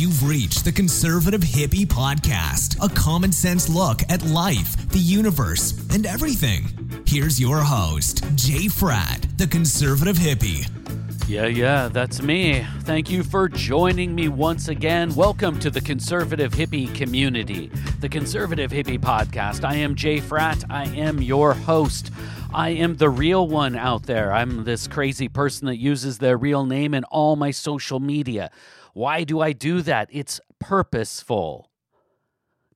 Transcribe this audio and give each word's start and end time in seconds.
You've 0.00 0.26
reached 0.26 0.64
the 0.64 0.72
Conservative 0.72 1.42
Hippie 1.42 1.84
Podcast, 1.84 2.82
a 2.82 2.88
common 2.88 3.32
sense 3.32 3.68
look 3.68 4.00
at 4.08 4.24
life, 4.24 4.88
the 4.88 4.98
universe, 4.98 5.78
and 5.90 6.06
everything. 6.06 7.02
Here's 7.04 7.38
your 7.38 7.58
host, 7.58 8.24
Jay 8.34 8.68
Frat, 8.68 9.26
the 9.36 9.46
Conservative 9.46 10.16
Hippie. 10.16 10.66
Yeah, 11.28 11.48
yeah, 11.48 11.88
that's 11.88 12.22
me. 12.22 12.66
Thank 12.84 13.10
you 13.10 13.22
for 13.22 13.46
joining 13.46 14.14
me 14.14 14.28
once 14.28 14.68
again. 14.68 15.14
Welcome 15.14 15.58
to 15.58 15.68
the 15.68 15.82
Conservative 15.82 16.52
Hippie 16.52 16.94
community, 16.94 17.70
the 18.00 18.08
Conservative 18.08 18.70
Hippie 18.70 18.98
Podcast. 18.98 19.68
I 19.68 19.74
am 19.74 19.96
Jay 19.96 20.18
Frat. 20.18 20.64
I 20.70 20.86
am 20.86 21.20
your 21.20 21.52
host. 21.52 22.10
I 22.54 22.70
am 22.70 22.96
the 22.96 23.10
real 23.10 23.46
one 23.46 23.76
out 23.76 24.04
there. 24.04 24.32
I'm 24.32 24.64
this 24.64 24.88
crazy 24.88 25.28
person 25.28 25.66
that 25.66 25.76
uses 25.76 26.16
their 26.16 26.38
real 26.38 26.64
name 26.64 26.94
in 26.94 27.04
all 27.04 27.36
my 27.36 27.50
social 27.50 28.00
media. 28.00 28.50
Why 28.94 29.24
do 29.24 29.40
I 29.40 29.52
do 29.52 29.82
that? 29.82 30.08
It's 30.10 30.40
purposeful. 30.58 31.70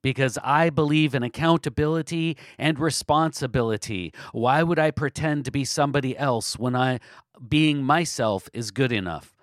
Because 0.03 0.39
I 0.45 0.69
believe 0.69 1.15
in 1.15 1.23
accountability 1.23 2.37
and 2.59 2.79
responsibility. 2.79 4.13
Why 4.33 4.63
would 4.63 4.79
I 4.79 4.91
pretend 4.91 5.47
to 5.47 5.51
be 5.51 5.65
somebody 5.65 6.17
else 6.17 6.59
when 6.59 6.77
I 6.77 7.01
being 7.49 7.83
myself 7.83 8.51
is 8.53 8.71
good 8.71 8.93
enough? 8.93 9.35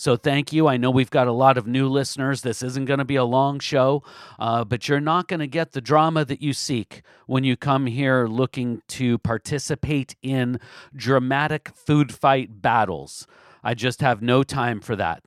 So 0.00 0.16
thank 0.16 0.50
you. 0.50 0.66
I 0.66 0.78
know 0.78 0.90
we've 0.90 1.10
got 1.10 1.26
a 1.26 1.32
lot 1.32 1.58
of 1.58 1.66
new 1.66 1.86
listeners. 1.86 2.40
This 2.40 2.62
isn't 2.62 2.86
going 2.86 3.00
to 3.00 3.04
be 3.04 3.16
a 3.16 3.24
long 3.24 3.58
show, 3.58 4.02
uh, 4.38 4.64
but 4.64 4.88
you're 4.88 4.98
not 4.98 5.28
going 5.28 5.40
to 5.40 5.46
get 5.46 5.72
the 5.72 5.82
drama 5.82 6.24
that 6.24 6.40
you 6.40 6.54
seek 6.54 7.02
when 7.26 7.44
you 7.44 7.54
come 7.54 7.84
here 7.84 8.26
looking 8.26 8.80
to 8.88 9.18
participate 9.18 10.16
in 10.22 10.58
dramatic 10.96 11.68
food 11.74 12.14
fight 12.14 12.62
battles. 12.62 13.26
I 13.62 13.74
just 13.74 14.00
have 14.00 14.22
no 14.22 14.42
time 14.42 14.80
for 14.80 14.96
that. 14.96 15.22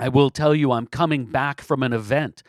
I 0.00 0.08
will 0.08 0.30
tell 0.30 0.54
you, 0.54 0.72
I'm 0.72 0.86
coming 0.86 1.26
back 1.26 1.60
from 1.60 1.84
an 1.84 1.92
event 1.92 2.42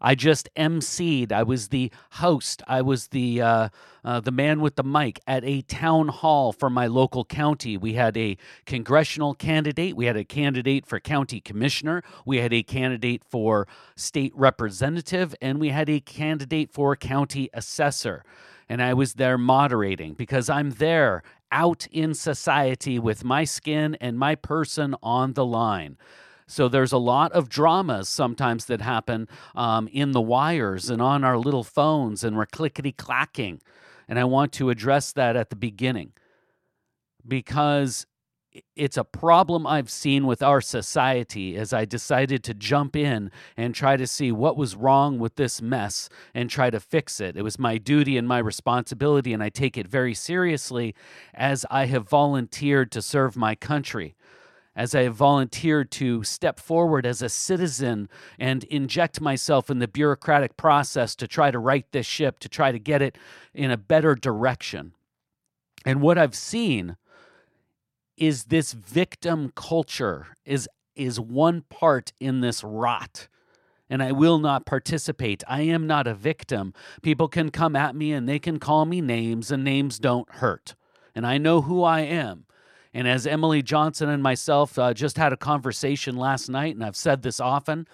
I 0.00 0.14
just 0.14 0.48
emceed. 0.56 1.32
I 1.32 1.42
was 1.42 1.68
the 1.68 1.90
host. 2.12 2.62
I 2.66 2.82
was 2.82 3.08
the 3.08 3.40
uh, 3.40 3.68
uh, 4.04 4.20
the 4.20 4.30
man 4.30 4.60
with 4.60 4.76
the 4.76 4.84
mic 4.84 5.20
at 5.26 5.44
a 5.44 5.62
town 5.62 6.08
hall 6.08 6.52
for 6.52 6.70
my 6.70 6.86
local 6.86 7.24
county. 7.24 7.76
We 7.76 7.94
had 7.94 8.16
a 8.16 8.36
congressional 8.66 9.34
candidate. 9.34 9.96
We 9.96 10.06
had 10.06 10.16
a 10.16 10.24
candidate 10.24 10.86
for 10.86 11.00
county 11.00 11.40
commissioner. 11.40 12.02
We 12.24 12.38
had 12.38 12.52
a 12.52 12.62
candidate 12.62 13.24
for 13.24 13.66
state 13.96 14.32
representative, 14.36 15.34
and 15.40 15.58
we 15.58 15.70
had 15.70 15.88
a 15.88 16.00
candidate 16.00 16.70
for 16.72 16.94
county 16.96 17.48
assessor. 17.54 18.22
And 18.68 18.82
I 18.82 18.94
was 18.94 19.14
there 19.14 19.38
moderating 19.38 20.14
because 20.14 20.50
I'm 20.50 20.70
there 20.72 21.22
out 21.52 21.86
in 21.92 22.14
society 22.14 22.98
with 22.98 23.24
my 23.24 23.44
skin 23.44 23.96
and 24.00 24.18
my 24.18 24.34
person 24.34 24.94
on 25.02 25.32
the 25.32 25.44
line. 25.46 25.96
So 26.46 26.68
there's 26.68 26.92
a 26.92 26.98
lot 26.98 27.32
of 27.32 27.48
dramas 27.48 28.08
sometimes 28.08 28.66
that 28.66 28.80
happen 28.80 29.28
um, 29.54 29.88
in 29.88 30.12
the 30.12 30.20
wires 30.20 30.90
and 30.90 31.02
on 31.02 31.24
our 31.24 31.38
little 31.38 31.64
phones, 31.64 32.22
and 32.22 32.36
we're 32.36 32.46
clickety 32.46 32.92
clacking. 32.92 33.60
And 34.08 34.18
I 34.18 34.24
want 34.24 34.52
to 34.54 34.70
address 34.70 35.12
that 35.12 35.34
at 35.34 35.50
the 35.50 35.56
beginning 35.56 36.12
because 37.26 38.06
it's 38.74 38.96
a 38.96 39.04
problem 39.04 39.66
I've 39.66 39.90
seen 39.90 40.26
with 40.26 40.42
our 40.42 40.60
society 40.60 41.56
as 41.56 41.72
I 41.72 41.84
decided 41.84 42.42
to 42.44 42.54
jump 42.54 42.96
in 42.96 43.30
and 43.56 43.74
try 43.74 43.96
to 43.96 44.06
see 44.06 44.32
what 44.32 44.56
was 44.56 44.76
wrong 44.76 45.18
with 45.18 45.36
this 45.36 45.60
mess 45.60 46.08
and 46.34 46.48
try 46.48 46.70
to 46.70 46.80
fix 46.80 47.20
it. 47.20 47.36
It 47.36 47.42
was 47.42 47.58
my 47.58 47.76
duty 47.78 48.16
and 48.16 48.26
my 48.26 48.38
responsibility, 48.38 49.32
and 49.32 49.42
I 49.42 49.48
take 49.48 49.76
it 49.76 49.88
very 49.88 50.14
seriously 50.14 50.94
as 51.34 51.66
I 51.70 51.86
have 51.86 52.08
volunteered 52.08 52.90
to 52.92 53.02
serve 53.02 53.36
my 53.36 53.54
country 53.54 54.14
as 54.76 54.94
I 54.94 55.02
have 55.02 55.14
volunteered 55.14 55.90
to 55.92 56.22
step 56.22 56.60
forward 56.60 57.06
as 57.06 57.22
a 57.22 57.28
citizen 57.28 58.08
and 58.38 58.62
inject 58.64 59.20
myself 59.20 59.70
in 59.70 59.78
the 59.78 59.88
bureaucratic 59.88 60.56
process 60.56 61.16
to 61.16 61.26
try 61.26 61.50
to 61.50 61.58
right 61.58 61.90
this 61.92 62.06
ship, 62.06 62.38
to 62.40 62.48
try 62.48 62.70
to 62.70 62.78
get 62.78 63.00
it 63.00 63.16
in 63.54 63.70
a 63.70 63.78
better 63.78 64.14
direction. 64.14 64.92
And 65.86 66.02
what 66.02 66.18
I've 66.18 66.34
seen 66.34 66.96
is 68.16 68.44
this 68.44 68.72
victim 68.72 69.52
culture 69.54 70.28
is 70.44 70.68
is 70.94 71.20
one 71.20 71.62
part 71.68 72.12
in 72.20 72.40
this 72.40 72.64
rot 72.64 73.28
and 73.88 74.02
I 74.02 74.12
will 74.12 74.38
not 74.38 74.66
participate. 74.66 75.44
I 75.46 75.62
am 75.62 75.86
not 75.86 76.06
a 76.06 76.14
victim. 76.14 76.74
People 77.02 77.28
can 77.28 77.50
come 77.50 77.76
at 77.76 77.94
me 77.94 78.12
and 78.12 78.28
they 78.28 78.38
can 78.38 78.58
call 78.58 78.84
me 78.84 79.00
names, 79.00 79.50
and 79.50 79.62
names 79.62 79.98
don't 79.98 80.28
hurt. 80.36 80.74
And 81.14 81.26
I 81.26 81.38
know 81.38 81.62
who 81.62 81.82
I 81.82 82.00
am. 82.00 82.46
And 82.96 83.06
as 83.06 83.26
Emily 83.26 83.60
Johnson 83.60 84.08
and 84.08 84.22
myself 84.22 84.78
uh, 84.78 84.94
just 84.94 85.18
had 85.18 85.30
a 85.30 85.36
conversation 85.36 86.16
last 86.16 86.48
night, 86.48 86.74
and 86.74 86.82
I've 86.82 86.96
said 86.96 87.20
this 87.20 87.40
often, 87.40 87.86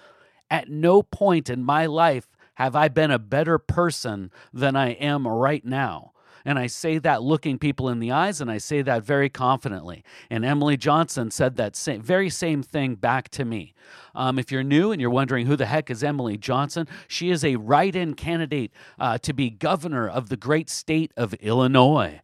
at 0.49 0.69
no 0.69 1.03
point 1.03 1.51
in 1.51 1.65
my 1.65 1.87
life 1.87 2.29
have 2.55 2.77
I 2.77 2.87
been 2.87 3.11
a 3.11 3.19
better 3.19 3.59
person 3.59 4.31
than 4.53 4.77
I 4.77 4.91
am 4.91 5.27
right 5.27 5.65
now. 5.65 6.13
And 6.45 6.57
I 6.57 6.69
say 6.69 6.99
that 6.99 7.21
looking 7.21 7.59
people 7.59 7.89
in 7.89 7.99
the 7.99 8.13
eyes, 8.13 8.41
and 8.41 8.49
I 8.49 8.59
say 8.59 8.81
that 8.83 9.03
very 9.03 9.29
confidently. 9.29 10.05
And 10.31 10.45
Emily 10.45 10.77
Johnson 10.77 11.33
said 11.33 11.57
that 11.57 11.75
same, 11.75 12.01
very 12.01 12.31
same 12.31 12.63
thing 12.63 12.95
back 12.95 13.29
to 13.31 13.45
me. 13.45 13.75
Um, 14.15 14.39
if 14.39 14.53
you're 14.53 14.63
new 14.63 14.93
and 14.93 15.01
you're 15.01 15.11
wondering 15.11 15.47
who 15.47 15.57
the 15.57 15.67
heck 15.67 15.91
is 15.91 16.05
Emily 16.05 16.37
Johnson, 16.37 16.87
she 17.09 17.31
is 17.31 17.45
a 17.45 17.57
write 17.57 17.97
in 17.97 18.15
candidate 18.15 18.71
uh, 19.01 19.19
to 19.19 19.33
be 19.33 19.51
governor 19.51 20.09
of 20.09 20.29
the 20.29 20.37
great 20.37 20.71
state 20.71 21.11
of 21.17 21.35
Illinois. 21.35 22.21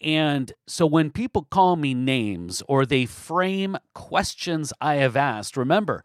And 0.00 0.52
so 0.66 0.86
when 0.86 1.10
people 1.10 1.44
call 1.44 1.76
me 1.76 1.94
names 1.94 2.62
or 2.68 2.84
they 2.84 3.06
frame 3.06 3.76
questions 3.94 4.72
I 4.80 4.96
have 4.96 5.16
asked, 5.16 5.56
remember, 5.56 6.04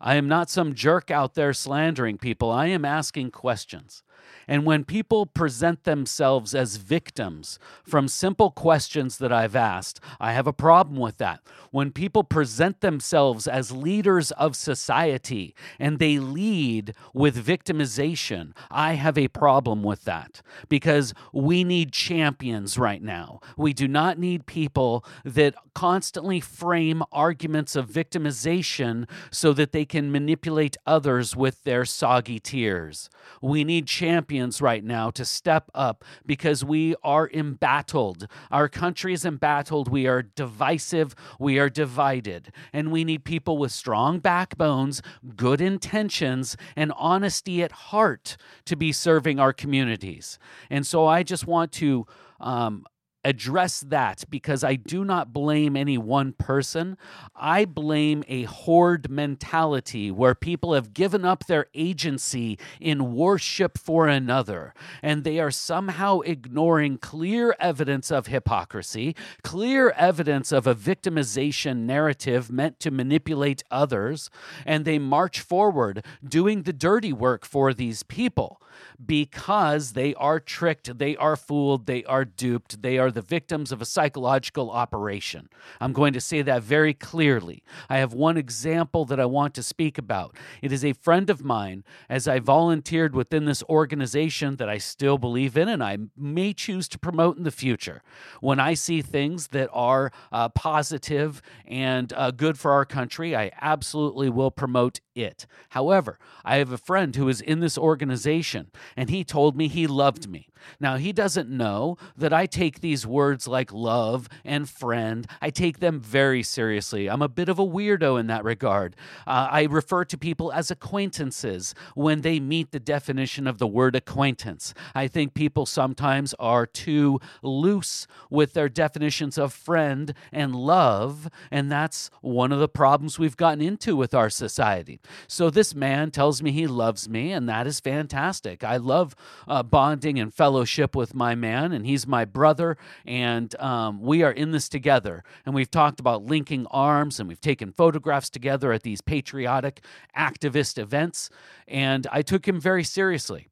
I 0.00 0.14
am 0.14 0.28
not 0.28 0.50
some 0.50 0.74
jerk 0.74 1.10
out 1.10 1.34
there 1.34 1.52
slandering 1.52 2.18
people. 2.18 2.50
I 2.50 2.66
am 2.66 2.84
asking 2.84 3.30
questions. 3.30 4.02
And 4.48 4.64
when 4.64 4.84
people 4.84 5.26
present 5.26 5.84
themselves 5.84 6.54
as 6.54 6.76
victims 6.76 7.58
from 7.84 8.06
simple 8.06 8.50
questions 8.50 9.18
that 9.18 9.32
I've 9.32 9.56
asked, 9.56 10.00
I 10.20 10.32
have 10.32 10.46
a 10.46 10.52
problem 10.52 10.98
with 10.98 11.18
that. 11.18 11.40
When 11.70 11.90
people 11.90 12.22
present 12.22 12.80
themselves 12.80 13.48
as 13.48 13.72
leaders 13.72 14.30
of 14.32 14.54
society 14.54 15.54
and 15.78 15.98
they 15.98 16.18
lead 16.18 16.94
with 17.12 17.44
victimization, 17.44 18.52
I 18.70 18.94
have 18.94 19.18
a 19.18 19.28
problem 19.28 19.82
with 19.82 20.04
that 20.04 20.42
because 20.68 21.12
we 21.32 21.64
need 21.64 21.92
champions 21.92 22.78
right 22.78 23.02
now. 23.02 23.40
We 23.56 23.72
do 23.72 23.88
not 23.88 24.18
need 24.18 24.46
people 24.46 25.04
that 25.24 25.54
constantly 25.74 26.40
frame 26.40 27.02
arguments 27.12 27.76
of 27.76 27.88
victimization 27.88 29.08
so 29.30 29.52
that 29.52 29.72
they 29.72 29.84
can 29.84 30.12
manipulate 30.12 30.76
others 30.86 31.34
with 31.34 31.64
their 31.64 31.84
soggy 31.84 32.38
tears. 32.38 33.10
We 33.42 33.64
need 33.64 33.86
champions 33.86 34.05
champions 34.06 34.62
right 34.62 34.84
now 34.84 35.10
to 35.10 35.24
step 35.24 35.68
up 35.74 36.04
because 36.24 36.64
we 36.64 36.94
are 37.02 37.28
embattled. 37.34 38.28
Our 38.52 38.68
country 38.68 39.12
is 39.12 39.24
embattled. 39.24 39.88
We 39.88 40.06
are 40.06 40.22
divisive. 40.22 41.16
We 41.40 41.58
are 41.58 41.68
divided. 41.68 42.52
And 42.72 42.92
we 42.92 43.02
need 43.02 43.24
people 43.24 43.58
with 43.58 43.72
strong 43.72 44.20
backbones, 44.20 45.02
good 45.34 45.60
intentions, 45.60 46.56
and 46.76 46.92
honesty 46.96 47.64
at 47.64 47.72
heart 47.72 48.36
to 48.66 48.76
be 48.76 48.92
serving 48.92 49.40
our 49.40 49.52
communities. 49.52 50.38
And 50.70 50.86
so 50.86 51.06
I 51.06 51.24
just 51.24 51.48
want 51.48 51.72
to 51.72 52.06
um, 52.38 52.86
address 53.26 53.80
that 53.80 54.22
because 54.30 54.62
I 54.62 54.76
do 54.76 55.04
not 55.04 55.32
blame 55.32 55.76
any 55.76 55.98
one 55.98 56.32
person. 56.32 56.96
I 57.34 57.64
blame 57.64 58.22
a 58.28 58.44
horde 58.44 59.10
mentality 59.10 60.12
where 60.12 60.36
people 60.36 60.74
have 60.74 60.94
given 60.94 61.24
up 61.24 61.46
their 61.46 61.66
agency 61.74 62.56
in 62.80 63.14
worship 63.14 63.78
for 63.78 64.06
another, 64.06 64.72
and 65.02 65.24
they 65.24 65.40
are 65.40 65.50
somehow 65.50 66.20
ignoring 66.20 66.98
clear 66.98 67.56
evidence 67.58 68.12
of 68.12 68.28
hypocrisy, 68.28 69.16
clear 69.42 69.90
evidence 69.90 70.52
of 70.52 70.68
a 70.68 70.74
victimization 70.74 71.78
narrative 71.78 72.52
meant 72.52 72.78
to 72.78 72.92
manipulate 72.92 73.64
others, 73.72 74.30
and 74.64 74.84
they 74.84 75.00
march 75.00 75.40
forward 75.40 76.04
doing 76.24 76.62
the 76.62 76.72
dirty 76.72 77.12
work 77.12 77.44
for 77.44 77.74
these 77.74 78.04
people 78.04 78.62
because 79.04 79.92
they 79.92 80.14
are 80.14 80.40
tricked, 80.40 80.98
they 80.98 81.16
are 81.16 81.36
fooled, 81.36 81.86
they 81.86 82.04
are 82.04 82.24
duped, 82.24 82.82
they 82.82 82.98
are 82.98 83.10
the 83.16 83.22
victims 83.22 83.72
of 83.72 83.80
a 83.80 83.86
psychological 83.86 84.70
operation. 84.70 85.48
I'm 85.80 85.94
going 85.94 86.12
to 86.12 86.20
say 86.20 86.42
that 86.42 86.62
very 86.62 86.92
clearly. 86.92 87.62
I 87.88 87.96
have 87.96 88.12
one 88.12 88.36
example 88.36 89.06
that 89.06 89.18
I 89.18 89.24
want 89.24 89.54
to 89.54 89.62
speak 89.62 89.96
about. 89.96 90.36
It 90.60 90.70
is 90.70 90.84
a 90.84 90.92
friend 90.92 91.30
of 91.30 91.42
mine, 91.42 91.82
as 92.10 92.28
I 92.28 92.40
volunteered 92.40 93.14
within 93.14 93.46
this 93.46 93.64
organization 93.70 94.56
that 94.56 94.68
I 94.68 94.76
still 94.76 95.16
believe 95.16 95.56
in 95.56 95.66
and 95.66 95.82
I 95.82 95.96
may 96.14 96.52
choose 96.52 96.88
to 96.88 96.98
promote 96.98 97.38
in 97.38 97.44
the 97.44 97.50
future. 97.50 98.02
When 98.42 98.60
I 98.60 98.74
see 98.74 99.00
things 99.00 99.48
that 99.48 99.70
are 99.72 100.12
uh, 100.30 100.50
positive 100.50 101.40
and 101.66 102.12
uh, 102.12 102.32
good 102.32 102.58
for 102.58 102.72
our 102.72 102.84
country, 102.84 103.34
I 103.34 103.50
absolutely 103.62 104.28
will 104.28 104.50
promote 104.50 105.00
it. 105.16 105.46
However, 105.70 106.18
I 106.44 106.56
have 106.56 106.72
a 106.72 106.78
friend 106.78 107.14
who 107.16 107.28
is 107.28 107.40
in 107.40 107.60
this 107.60 107.78
organization 107.78 108.70
and 108.96 109.10
he 109.10 109.24
told 109.24 109.56
me 109.56 109.68
he 109.68 109.86
loved 109.86 110.28
me. 110.28 110.48
Now, 110.80 110.96
he 110.96 111.12
doesn't 111.12 111.48
know 111.48 111.96
that 112.16 112.32
I 112.32 112.46
take 112.46 112.80
these 112.80 113.06
words 113.06 113.46
like 113.46 113.72
love 113.72 114.28
and 114.44 114.68
friend, 114.68 115.26
I 115.40 115.50
take 115.50 115.80
them 115.80 116.00
very 116.00 116.42
seriously. 116.42 117.08
I'm 117.08 117.22
a 117.22 117.28
bit 117.28 117.48
of 117.48 117.58
a 117.58 117.66
weirdo 117.66 118.18
in 118.18 118.26
that 118.28 118.44
regard. 118.44 118.96
Uh, 119.26 119.48
I 119.50 119.64
refer 119.64 120.04
to 120.06 120.18
people 120.18 120.52
as 120.52 120.70
acquaintances 120.70 121.74
when 121.94 122.20
they 122.20 122.40
meet 122.40 122.72
the 122.72 122.80
definition 122.80 123.46
of 123.46 123.58
the 123.58 123.66
word 123.66 123.96
acquaintance. 123.96 124.74
I 124.94 125.08
think 125.08 125.34
people 125.34 125.66
sometimes 125.66 126.34
are 126.38 126.66
too 126.66 127.20
loose 127.42 128.06
with 128.30 128.52
their 128.52 128.68
definitions 128.68 129.38
of 129.38 129.52
friend 129.52 130.14
and 130.32 130.54
love, 130.54 131.28
and 131.50 131.70
that's 131.70 132.10
one 132.20 132.52
of 132.52 132.58
the 132.58 132.68
problems 132.68 133.18
we've 133.18 133.36
gotten 133.36 133.60
into 133.60 133.96
with 133.96 134.14
our 134.14 134.30
society. 134.30 135.00
So 135.26 135.50
this 135.50 135.74
man 135.74 136.10
tells 136.10 136.42
me 136.42 136.52
he 136.52 136.66
loves 136.66 137.08
me, 137.08 137.32
and 137.32 137.48
that 137.48 137.66
is 137.66 137.80
fantastic. 137.80 138.64
I 138.64 138.76
love 138.76 139.14
uh, 139.48 139.62
bonding 139.62 140.18
and 140.18 140.32
fellowship 140.32 140.94
with 140.94 141.14
my 141.14 141.34
man, 141.34 141.72
and 141.72 141.86
he's 141.86 142.06
my 142.06 142.24
brother, 142.24 142.76
and 143.04 143.54
um, 143.60 144.00
we 144.00 144.22
are 144.22 144.32
in 144.32 144.50
this 144.52 144.68
together. 144.68 145.24
And 145.44 145.54
we've 145.54 145.70
talked 145.70 146.00
about 146.00 146.24
linking 146.24 146.66
arms, 146.66 147.18
and 147.20 147.28
we've 147.28 147.40
taken 147.40 147.72
photographs 147.72 148.30
together 148.30 148.72
at 148.72 148.82
these 148.82 149.00
patriotic 149.00 149.80
activist 150.16 150.78
events, 150.78 151.30
and 151.66 152.06
I 152.10 152.22
took 152.22 152.46
him 152.46 152.60
very 152.60 152.84
seriously. 152.84 153.48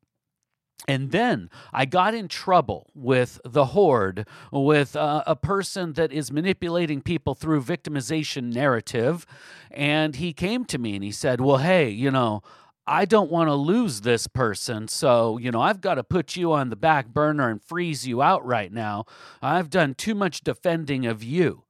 And 0.86 1.12
then 1.12 1.48
I 1.72 1.86
got 1.86 2.14
in 2.14 2.28
trouble 2.28 2.90
with 2.94 3.40
the 3.44 3.66
horde, 3.66 4.26
with 4.52 4.96
uh, 4.96 5.22
a 5.26 5.34
person 5.34 5.94
that 5.94 6.12
is 6.12 6.30
manipulating 6.30 7.00
people 7.00 7.34
through 7.34 7.62
victimization 7.62 8.52
narrative. 8.52 9.24
And 9.70 10.16
he 10.16 10.32
came 10.32 10.64
to 10.66 10.78
me 10.78 10.94
and 10.94 11.02
he 11.02 11.12
said, 11.12 11.40
Well, 11.40 11.58
hey, 11.58 11.88
you 11.88 12.10
know, 12.10 12.42
I 12.86 13.06
don't 13.06 13.30
want 13.30 13.48
to 13.48 13.54
lose 13.54 14.02
this 14.02 14.26
person. 14.26 14.88
So, 14.88 15.38
you 15.38 15.50
know, 15.50 15.62
I've 15.62 15.80
got 15.80 15.94
to 15.94 16.04
put 16.04 16.36
you 16.36 16.52
on 16.52 16.68
the 16.68 16.76
back 16.76 17.08
burner 17.08 17.48
and 17.48 17.62
freeze 17.62 18.06
you 18.06 18.20
out 18.20 18.44
right 18.44 18.70
now. 18.70 19.06
I've 19.40 19.70
done 19.70 19.94
too 19.94 20.14
much 20.14 20.42
defending 20.42 21.06
of 21.06 21.22
you. 21.22 21.64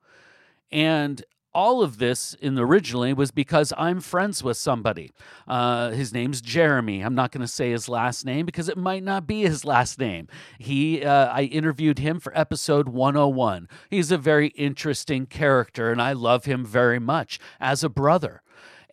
And 0.73 1.25
all 1.55 1.83
of 1.83 1.99
this 1.99 2.35
in 2.35 2.59
originally 2.59 3.13
was 3.13 3.31
because 3.31 3.73
I'm 3.79 4.01
friends 4.01 4.43
with 4.43 4.57
somebody. 4.57 5.13
Uh, 5.47 5.91
his 5.91 6.13
name's 6.13 6.41
Jeremy. 6.41 7.03
I'm 7.03 7.15
not 7.15 7.31
going 7.31 7.43
to 7.43 7.49
say 7.49 7.71
his 7.71 7.89
last 7.89 8.25
name 8.25 8.45
because 8.45 8.69
it 8.69 8.77
might 8.77 9.05
not 9.05 9.27
be 9.27 9.43
his 9.43 9.65
last 9.65 9.99
name. 9.99 10.29
He, 10.59 11.05
uh, 11.05 11.27
I 11.27 11.43
interviewed 11.43 12.01
him 12.01 12.19
for 12.19 12.37
episode 12.37 12.89
101. 12.89 13.69
He's 13.89 14.11
a 14.11 14.19
very 14.19 14.49
interesting 14.49 15.27
character, 15.27 15.93
and 15.93 16.03
I 16.03 16.13
love 16.13 16.45
him 16.45 16.65
very 16.65 16.99
much 16.99 17.39
as 17.61 17.85
a 17.85 17.89
brother, 17.89 18.43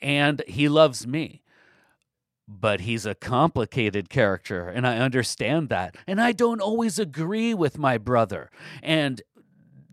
and 0.01 0.43
he 0.47 0.69
loves 0.69 1.07
me. 1.07 1.41
But 2.47 2.81
he's 2.81 3.05
a 3.05 3.15
complicated 3.15 4.09
character, 4.09 4.67
and 4.67 4.85
I 4.85 4.97
understand 4.97 5.69
that. 5.69 5.95
And 6.05 6.19
I 6.19 6.33
don't 6.33 6.59
always 6.59 6.99
agree 6.99 7.53
with 7.53 7.77
my 7.77 7.97
brother. 7.97 8.51
And 8.83 9.21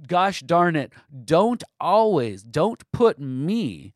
gosh 0.07 0.41
darn 0.43 0.77
it, 0.77 0.93
don't 1.25 1.63
always, 1.81 2.43
don't 2.43 2.83
put 2.93 3.19
me 3.19 3.95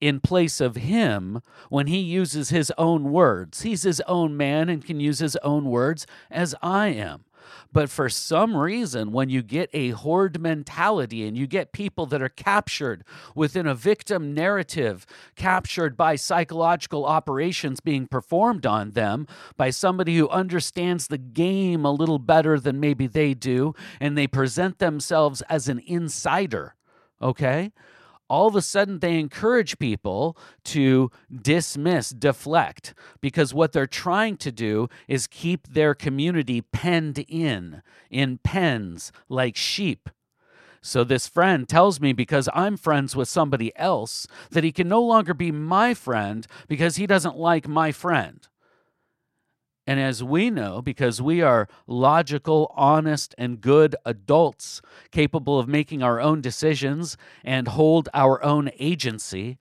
in 0.00 0.20
place 0.20 0.60
of 0.60 0.76
him 0.76 1.40
when 1.70 1.86
he 1.86 1.98
uses 1.98 2.50
his 2.50 2.70
own 2.76 3.10
words. 3.10 3.62
He's 3.62 3.82
his 3.82 4.02
own 4.02 4.36
man 4.36 4.68
and 4.68 4.84
can 4.84 5.00
use 5.00 5.18
his 5.18 5.36
own 5.36 5.64
words 5.66 6.06
as 6.30 6.54
I 6.62 6.88
am. 6.88 7.24
But 7.72 7.90
for 7.90 8.08
some 8.08 8.56
reason, 8.56 9.12
when 9.12 9.28
you 9.28 9.42
get 9.42 9.70
a 9.72 9.90
horde 9.90 10.40
mentality 10.40 11.26
and 11.26 11.36
you 11.36 11.46
get 11.46 11.72
people 11.72 12.06
that 12.06 12.22
are 12.22 12.28
captured 12.28 13.04
within 13.34 13.66
a 13.66 13.74
victim 13.74 14.34
narrative, 14.34 15.06
captured 15.36 15.96
by 15.96 16.16
psychological 16.16 17.04
operations 17.04 17.80
being 17.80 18.06
performed 18.06 18.66
on 18.66 18.92
them 18.92 19.26
by 19.56 19.70
somebody 19.70 20.16
who 20.16 20.28
understands 20.28 21.08
the 21.08 21.18
game 21.18 21.84
a 21.84 21.92
little 21.92 22.18
better 22.18 22.58
than 22.58 22.80
maybe 22.80 23.06
they 23.06 23.34
do, 23.34 23.74
and 24.00 24.16
they 24.16 24.26
present 24.26 24.78
themselves 24.78 25.42
as 25.42 25.68
an 25.68 25.80
insider, 25.86 26.74
okay? 27.20 27.72
All 28.28 28.48
of 28.48 28.56
a 28.56 28.62
sudden 28.62 28.98
they 28.98 29.18
encourage 29.18 29.78
people 29.78 30.36
to 30.64 31.10
dismiss, 31.30 32.10
deflect, 32.10 32.94
because 33.20 33.52
what 33.52 33.72
they're 33.72 33.86
trying 33.86 34.36
to 34.38 34.52
do 34.52 34.88
is 35.08 35.26
keep 35.26 35.68
their 35.68 35.94
community 35.94 36.60
penned 36.60 37.18
in, 37.28 37.82
in 38.10 38.38
pens 38.38 39.12
like 39.28 39.56
sheep. 39.56 40.08
So 40.80 41.02
this 41.02 41.26
friend 41.26 41.66
tells 41.66 41.98
me 41.98 42.12
because 42.12 42.48
I'm 42.52 42.76
friends 42.76 43.16
with 43.16 43.28
somebody 43.28 43.72
else 43.76 44.26
that 44.50 44.64
he 44.64 44.72
can 44.72 44.86
no 44.86 45.00
longer 45.00 45.32
be 45.32 45.50
my 45.50 45.94
friend 45.94 46.46
because 46.68 46.96
he 46.96 47.06
doesn't 47.06 47.38
like 47.38 47.66
my 47.66 47.90
friend. 47.90 48.46
And 49.86 50.00
as 50.00 50.24
we 50.24 50.50
know, 50.50 50.80
because 50.80 51.20
we 51.20 51.42
are 51.42 51.68
logical, 51.86 52.72
honest, 52.74 53.34
and 53.36 53.60
good 53.60 53.94
adults 54.04 54.80
capable 55.10 55.58
of 55.58 55.68
making 55.68 56.02
our 56.02 56.20
own 56.20 56.40
decisions 56.40 57.16
and 57.44 57.68
hold 57.68 58.08
our 58.14 58.42
own 58.42 58.70
agency, 58.78 59.58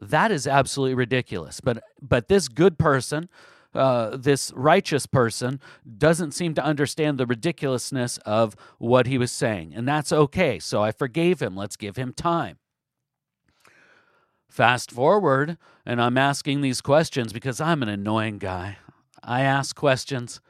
that 0.00 0.32
is 0.32 0.46
absolutely 0.46 0.94
ridiculous. 0.94 1.60
But 1.60 1.84
but 2.02 2.26
this 2.26 2.48
good 2.48 2.78
person, 2.78 3.28
uh, 3.72 4.16
this 4.16 4.52
righteous 4.56 5.06
person, 5.06 5.60
doesn't 5.98 6.32
seem 6.32 6.54
to 6.54 6.64
understand 6.64 7.18
the 7.18 7.26
ridiculousness 7.26 8.18
of 8.18 8.56
what 8.78 9.06
he 9.06 9.18
was 9.18 9.30
saying, 9.30 9.72
and 9.74 9.86
that's 9.86 10.12
okay. 10.12 10.58
So 10.58 10.82
I 10.82 10.90
forgave 10.90 11.40
him. 11.40 11.54
Let's 11.54 11.76
give 11.76 11.96
him 11.96 12.12
time. 12.12 12.58
Fast 14.48 14.90
forward, 14.90 15.58
and 15.86 16.02
I'm 16.02 16.18
asking 16.18 16.60
these 16.60 16.80
questions 16.80 17.32
because 17.32 17.60
I'm 17.60 17.84
an 17.84 17.88
annoying 17.88 18.38
guy. 18.38 18.78
I 19.22 19.42
ask 19.42 19.74
questions. 19.76 20.40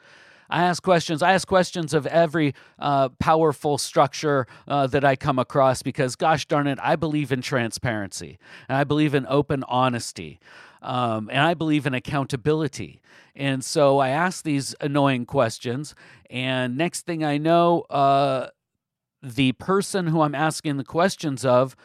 I 0.49 0.65
ask 0.65 0.83
questions. 0.83 1.23
I 1.23 1.33
ask 1.33 1.47
questions 1.47 1.95
of 1.95 2.07
every 2.07 2.55
uh, 2.79 3.11
powerful 3.21 3.79
structure 3.79 4.47
uh, 4.67 4.89
that 4.89 5.05
I 5.05 5.15
come 5.15 5.39
across 5.39 5.83
because, 5.83 6.17
gosh 6.17 6.47
darn 6.47 6.67
it, 6.67 6.79
I 6.83 6.97
believe 6.97 7.31
in 7.31 7.41
transparency 7.41 8.39
and 8.69 8.77
I 8.77 8.85
believe 8.85 9.15
in 9.15 9.27
open 9.29 9.63
honesty 9.69 10.41
um, 10.83 11.29
and 11.31 11.41
I 11.41 11.55
believe 11.55 11.87
in 11.87 11.95
accountability. 11.95 13.01
And 13.37 13.65
so 13.65 13.99
I 13.99 14.09
ask 14.09 14.43
these 14.43 14.75
annoying 14.81 15.25
questions. 15.25 15.95
And 16.29 16.77
next 16.77 17.07
thing 17.07 17.23
I 17.25 17.39
know, 17.39 17.83
uh, 17.83 18.49
the 19.23 19.53
person 19.53 20.09
who 20.09 20.23
I'm 20.23 20.35
asking 20.35 20.79
the 20.79 20.85
questions 20.85 21.45
of 21.45 21.77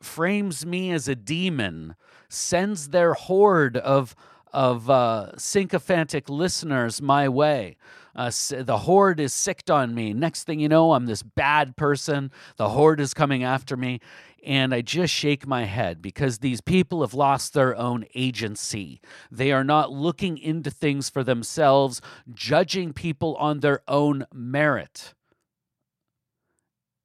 frames 0.00 0.64
me 0.64 0.92
as 0.92 1.08
a 1.08 1.16
demon, 1.16 1.96
sends 2.28 2.90
their 2.90 3.14
horde 3.14 3.76
of 3.76 4.14
of 4.52 4.88
uh, 4.88 5.36
sycophantic 5.36 6.28
listeners 6.28 7.00
my 7.02 7.28
way. 7.28 7.76
Uh, 8.14 8.30
the 8.50 8.78
horde 8.78 9.20
is 9.20 9.32
sicked 9.32 9.70
on 9.70 9.94
me. 9.94 10.12
Next 10.12 10.44
thing 10.44 10.58
you 10.58 10.68
know, 10.68 10.92
I'm 10.92 11.06
this 11.06 11.22
bad 11.22 11.76
person. 11.76 12.32
The 12.56 12.70
horde 12.70 13.00
is 13.00 13.14
coming 13.14 13.44
after 13.44 13.76
me. 13.76 14.00
And 14.44 14.74
I 14.74 14.80
just 14.80 15.12
shake 15.12 15.46
my 15.46 15.64
head 15.64 16.00
because 16.00 16.38
these 16.38 16.60
people 16.60 17.02
have 17.02 17.14
lost 17.14 17.54
their 17.54 17.76
own 17.76 18.06
agency. 18.14 19.00
They 19.30 19.52
are 19.52 19.64
not 19.64 19.92
looking 19.92 20.38
into 20.38 20.70
things 20.70 21.10
for 21.10 21.22
themselves, 21.22 22.00
judging 22.32 22.92
people 22.92 23.36
on 23.36 23.60
their 23.60 23.82
own 23.86 24.26
merit. 24.32 25.14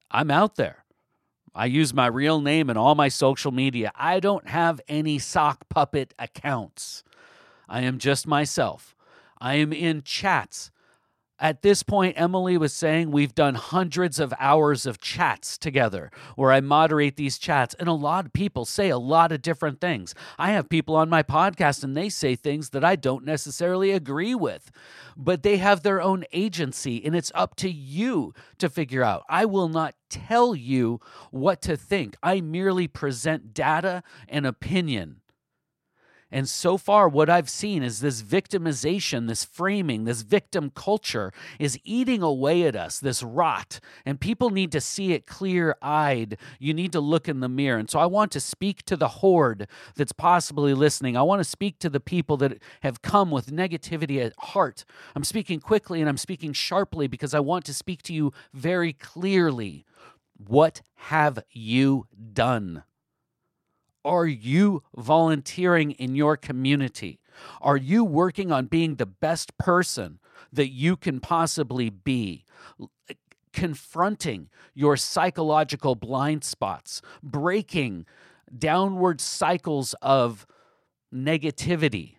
I'm 0.10 0.32
out 0.32 0.56
there. 0.56 0.84
I 1.56 1.66
use 1.66 1.94
my 1.94 2.08
real 2.08 2.42
name 2.42 2.70
in 2.70 2.78
all 2.78 2.96
my 2.96 3.10
social 3.10 3.52
media. 3.52 3.92
I 3.96 4.20
don't 4.20 4.48
have 4.48 4.82
any 4.88 5.20
sock 5.20 5.70
puppet 5.70 6.14
accounts. 6.18 7.04
I 7.74 7.82
am 7.82 7.98
just 7.98 8.28
myself. 8.28 8.96
I 9.42 9.56
am 9.56 9.74
in 9.74 10.04
chats. 10.04 10.70
At 11.40 11.64
this 11.64 11.82
point, 11.82 12.22
Emily 12.22 12.56
was 12.56 12.72
saying 12.72 13.10
we've 13.10 13.34
done 13.34 13.56
hundreds 13.56 14.20
of 14.20 14.32
hours 14.38 14.86
of 14.86 15.02
chats 15.02 15.58
together 15.58 16.12
where 16.36 16.52
I 16.52 16.62
moderate 16.62 17.16
these 17.16 17.40
chats, 17.40 17.74
and 17.80 17.90
a 17.90 17.94
lot 17.94 18.28
of 18.28 18.32
people 18.32 18.66
say 18.66 18.90
a 18.90 19.00
lot 19.00 19.32
of 19.32 19.42
different 19.42 19.82
things. 19.82 20.14
I 20.38 20.52
have 20.52 20.70
people 20.70 20.96
on 20.96 21.10
my 21.10 21.24
podcast 21.24 21.84
and 21.84 21.98
they 21.98 22.10
say 22.10 22.36
things 22.36 22.70
that 22.70 22.86
I 22.86 22.96
don't 22.96 23.26
necessarily 23.26 23.90
agree 23.90 24.36
with, 24.36 24.70
but 25.18 25.42
they 25.42 25.58
have 25.58 25.82
their 25.82 26.00
own 26.00 26.26
agency, 26.32 27.04
and 27.04 27.16
it's 27.16 27.32
up 27.34 27.56
to 27.56 27.72
you 27.72 28.36
to 28.60 28.70
figure 28.70 29.04
out. 29.04 29.24
I 29.28 29.46
will 29.46 29.68
not 29.68 29.96
tell 30.12 30.56
you 30.56 31.02
what 31.32 31.60
to 31.64 31.76
think, 31.76 32.18
I 32.22 32.40
merely 32.40 32.88
present 32.88 33.56
data 33.56 34.04
and 34.30 34.46
opinion. 34.46 35.22
And 36.34 36.50
so 36.50 36.80
far, 36.80 37.08
what 37.08 37.30
I've 37.30 37.48
seen 37.48 37.84
is 37.84 38.00
this 38.00 38.24
victimization, 38.24 39.28
this 39.28 39.46
framing, 39.46 40.06
this 40.06 40.24
victim 40.24 40.72
culture 40.74 41.32
is 41.60 41.78
eating 41.84 42.24
away 42.24 42.64
at 42.64 42.76
us, 42.76 43.00
this 43.00 43.22
rot. 43.22 43.80
And 44.04 44.20
people 44.20 44.50
need 44.50 44.72
to 44.72 44.82
see 44.82 45.14
it 45.14 45.28
clear 45.28 45.76
eyed. 45.80 46.40
You 46.58 46.74
need 46.74 46.92
to 46.94 47.00
look 47.00 47.30
in 47.30 47.40
the 47.40 47.48
mirror. 47.48 47.78
And 47.78 47.88
so 47.88 48.00
I 48.00 48.08
want 48.08 48.32
to 48.32 48.40
speak 48.40 48.82
to 48.86 48.98
the 48.98 49.10
horde 49.10 49.68
that's 49.96 50.12
possibly 50.12 50.74
listening. 50.74 51.16
I 51.16 51.22
want 51.22 51.40
to 51.40 51.44
speak 51.44 51.78
to 51.80 51.90
the 51.90 52.00
people 52.00 52.36
that 52.38 52.58
have 52.82 53.04
come 53.04 53.30
with 53.30 53.52
negativity 53.52 54.26
at 54.26 54.34
heart. 54.40 54.86
I'm 55.16 55.24
speaking 55.24 55.60
quickly 55.60 56.00
and 56.00 56.10
I'm 56.10 56.18
speaking 56.18 56.52
sharply 56.52 57.06
because 57.06 57.36
I 57.36 57.42
want 57.42 57.64
to 57.66 57.76
speak 57.76 58.02
to 58.04 58.14
you 58.14 58.34
very 58.52 58.94
clearly. 58.94 59.86
What 60.36 60.82
have 60.96 61.44
you 61.52 62.08
done? 62.34 62.86
Are 64.06 64.26
you 64.26 64.84
volunteering 64.96 65.92
in 65.92 66.16
your 66.16 66.38
community? 66.38 67.20
Are 67.62 67.78
you 67.78 68.04
working 68.04 68.52
on 68.52 68.68
being 68.68 68.96
the 68.96 69.06
best 69.06 69.58
person 69.58 70.20
that 70.52 70.70
you 70.70 70.96
can 70.98 71.20
possibly 71.20 71.90
be? 71.90 72.46
confronting 73.54 74.50
your 74.74 74.98
psychological 74.98 75.94
blind 75.94 76.44
spots, 76.44 77.04
breaking 77.22 78.04
downward 78.58 79.22
cycles 79.22 79.94
of 80.02 80.46
negativity 81.14 82.16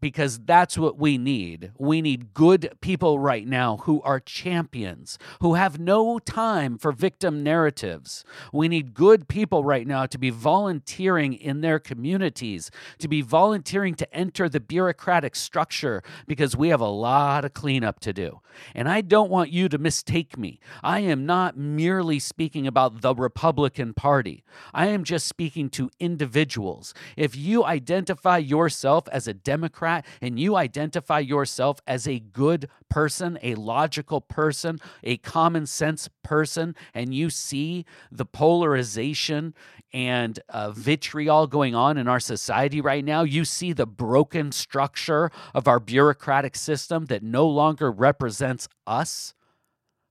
because 0.00 0.38
that's 0.40 0.76
what 0.76 0.98
we 0.98 1.16
need. 1.16 1.72
We 1.78 2.02
need 2.02 2.34
good 2.34 2.70
people 2.80 3.18
right 3.18 3.46
now 3.46 3.78
who 3.78 4.02
are 4.02 4.20
champions, 4.20 5.18
who 5.40 5.54
have 5.54 5.78
no 5.78 6.18
time 6.18 6.78
for 6.78 6.92
victim 6.92 7.42
narratives. 7.42 8.24
We 8.52 8.68
need 8.68 8.94
good 8.94 9.28
people 9.28 9.64
right 9.64 9.86
now 9.86 10.06
to 10.06 10.18
be 10.18 10.30
volunteering 10.30 11.32
in 11.32 11.60
their 11.60 11.78
communities, 11.78 12.70
to 12.98 13.08
be 13.08 13.22
volunteering 13.22 13.94
to 13.94 14.14
enter 14.14 14.48
the 14.48 14.60
bureaucratic 14.60 15.34
structure 15.34 16.02
because 16.26 16.56
we 16.56 16.68
have 16.68 16.80
a 16.80 16.86
lot 16.86 17.44
of 17.44 17.54
cleanup 17.54 18.00
to 18.00 18.12
do. 18.12 18.40
And 18.74 18.88
I 18.88 19.00
don't 19.00 19.30
want 19.30 19.50
you 19.50 19.68
to 19.68 19.78
mistake 19.78 20.38
me. 20.38 20.60
I 20.82 21.00
am 21.00 21.26
not 21.26 21.56
merely 21.56 22.18
speaking 22.18 22.66
about 22.66 23.00
the 23.00 23.14
Republican 23.14 23.94
Party, 23.94 24.44
I 24.74 24.86
am 24.86 25.04
just 25.04 25.26
speaking 25.26 25.70
to 25.70 25.90
individuals. 26.00 26.94
If 27.16 27.36
you 27.36 27.64
identify 27.64 28.38
yourself 28.38 29.08
as 29.08 29.26
a 29.26 29.34
Democrat, 29.34 29.85
Democrat 29.86 30.06
and 30.20 30.38
you 30.38 30.56
identify 30.56 31.18
yourself 31.18 31.80
as 31.86 32.06
a 32.08 32.18
good 32.18 32.68
person, 32.88 33.38
a 33.42 33.54
logical 33.54 34.20
person, 34.20 34.78
a 35.02 35.16
common 35.18 35.66
sense 35.66 36.08
person, 36.22 36.74
and 36.94 37.14
you 37.14 37.30
see 37.30 37.84
the 38.10 38.24
polarization 38.24 39.54
and 39.92 40.40
uh, 40.48 40.72
vitriol 40.72 41.46
going 41.46 41.74
on 41.74 41.96
in 41.96 42.08
our 42.08 42.20
society 42.20 42.80
right 42.80 43.04
now, 43.04 43.22
you 43.22 43.44
see 43.44 43.72
the 43.72 43.86
broken 43.86 44.52
structure 44.52 45.30
of 45.54 45.68
our 45.68 45.80
bureaucratic 45.80 46.56
system 46.56 47.06
that 47.06 47.22
no 47.22 47.46
longer 47.46 47.90
represents 47.90 48.68
us, 48.86 49.34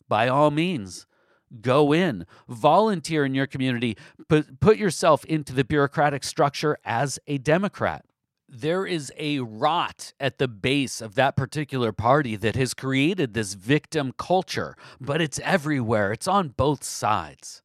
by 0.07 0.27
all 0.27 0.51
means, 0.51 1.05
go 1.61 1.93
in, 1.93 2.25
volunteer 2.47 3.25
in 3.25 3.35
your 3.35 3.47
community, 3.47 3.97
put, 4.29 4.59
put 4.59 4.77
yourself 4.77 5.25
into 5.25 5.53
the 5.53 5.63
bureaucratic 5.63 6.23
structure 6.23 6.77
as 6.85 7.19
a 7.27 7.37
Democrat 7.37 8.05
there 8.47 8.85
is 8.85 9.11
a 9.17 9.39
rot 9.39 10.13
at 10.19 10.37
the 10.37 10.47
base 10.47 11.01
of 11.01 11.15
that 11.15 11.35
particular 11.35 11.91
party 11.91 12.35
that 12.35 12.55
has 12.55 12.73
created 12.73 13.33
this 13.33 13.53
victim 13.53 14.13
culture, 14.17 14.75
but 15.01 15.21
it's 15.21 15.39
everywhere. 15.39 16.11
It's 16.11 16.27
on 16.27 16.49
both 16.49 16.83
sides. 16.83 17.61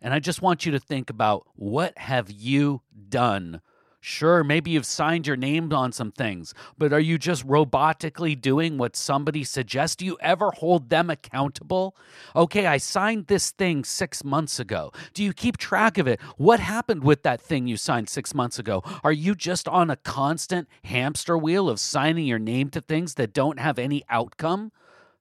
And 0.00 0.14
I 0.14 0.18
just 0.18 0.42
want 0.42 0.64
you 0.66 0.72
to 0.72 0.80
think 0.80 1.10
about 1.10 1.46
what 1.54 1.96
have 1.98 2.30
you 2.30 2.82
done 3.08 3.60
Sure, 4.02 4.42
maybe 4.42 4.70
you've 4.70 4.86
signed 4.86 5.26
your 5.26 5.36
name 5.36 5.70
on 5.74 5.92
some 5.92 6.10
things, 6.10 6.54
but 6.78 6.90
are 6.90 7.00
you 7.00 7.18
just 7.18 7.46
robotically 7.46 8.40
doing 8.40 8.78
what 8.78 8.96
somebody 8.96 9.44
suggests? 9.44 9.94
Do 9.94 10.06
you 10.06 10.16
ever 10.22 10.50
hold 10.52 10.88
them 10.88 11.10
accountable? 11.10 11.94
Okay, 12.34 12.66
I 12.66 12.78
signed 12.78 13.26
this 13.26 13.50
thing 13.50 13.84
six 13.84 14.24
months 14.24 14.58
ago. 14.58 14.90
Do 15.12 15.22
you 15.22 15.34
keep 15.34 15.58
track 15.58 15.98
of 15.98 16.08
it? 16.08 16.18
What 16.38 16.60
happened 16.60 17.04
with 17.04 17.22
that 17.24 17.42
thing 17.42 17.66
you 17.66 17.76
signed 17.76 18.08
six 18.08 18.34
months 18.34 18.58
ago? 18.58 18.82
Are 19.04 19.12
you 19.12 19.34
just 19.34 19.68
on 19.68 19.90
a 19.90 19.96
constant 19.96 20.66
hamster 20.84 21.36
wheel 21.36 21.68
of 21.68 21.78
signing 21.78 22.26
your 22.26 22.38
name 22.38 22.70
to 22.70 22.80
things 22.80 23.16
that 23.16 23.34
don't 23.34 23.60
have 23.60 23.78
any 23.78 24.02
outcome? 24.08 24.72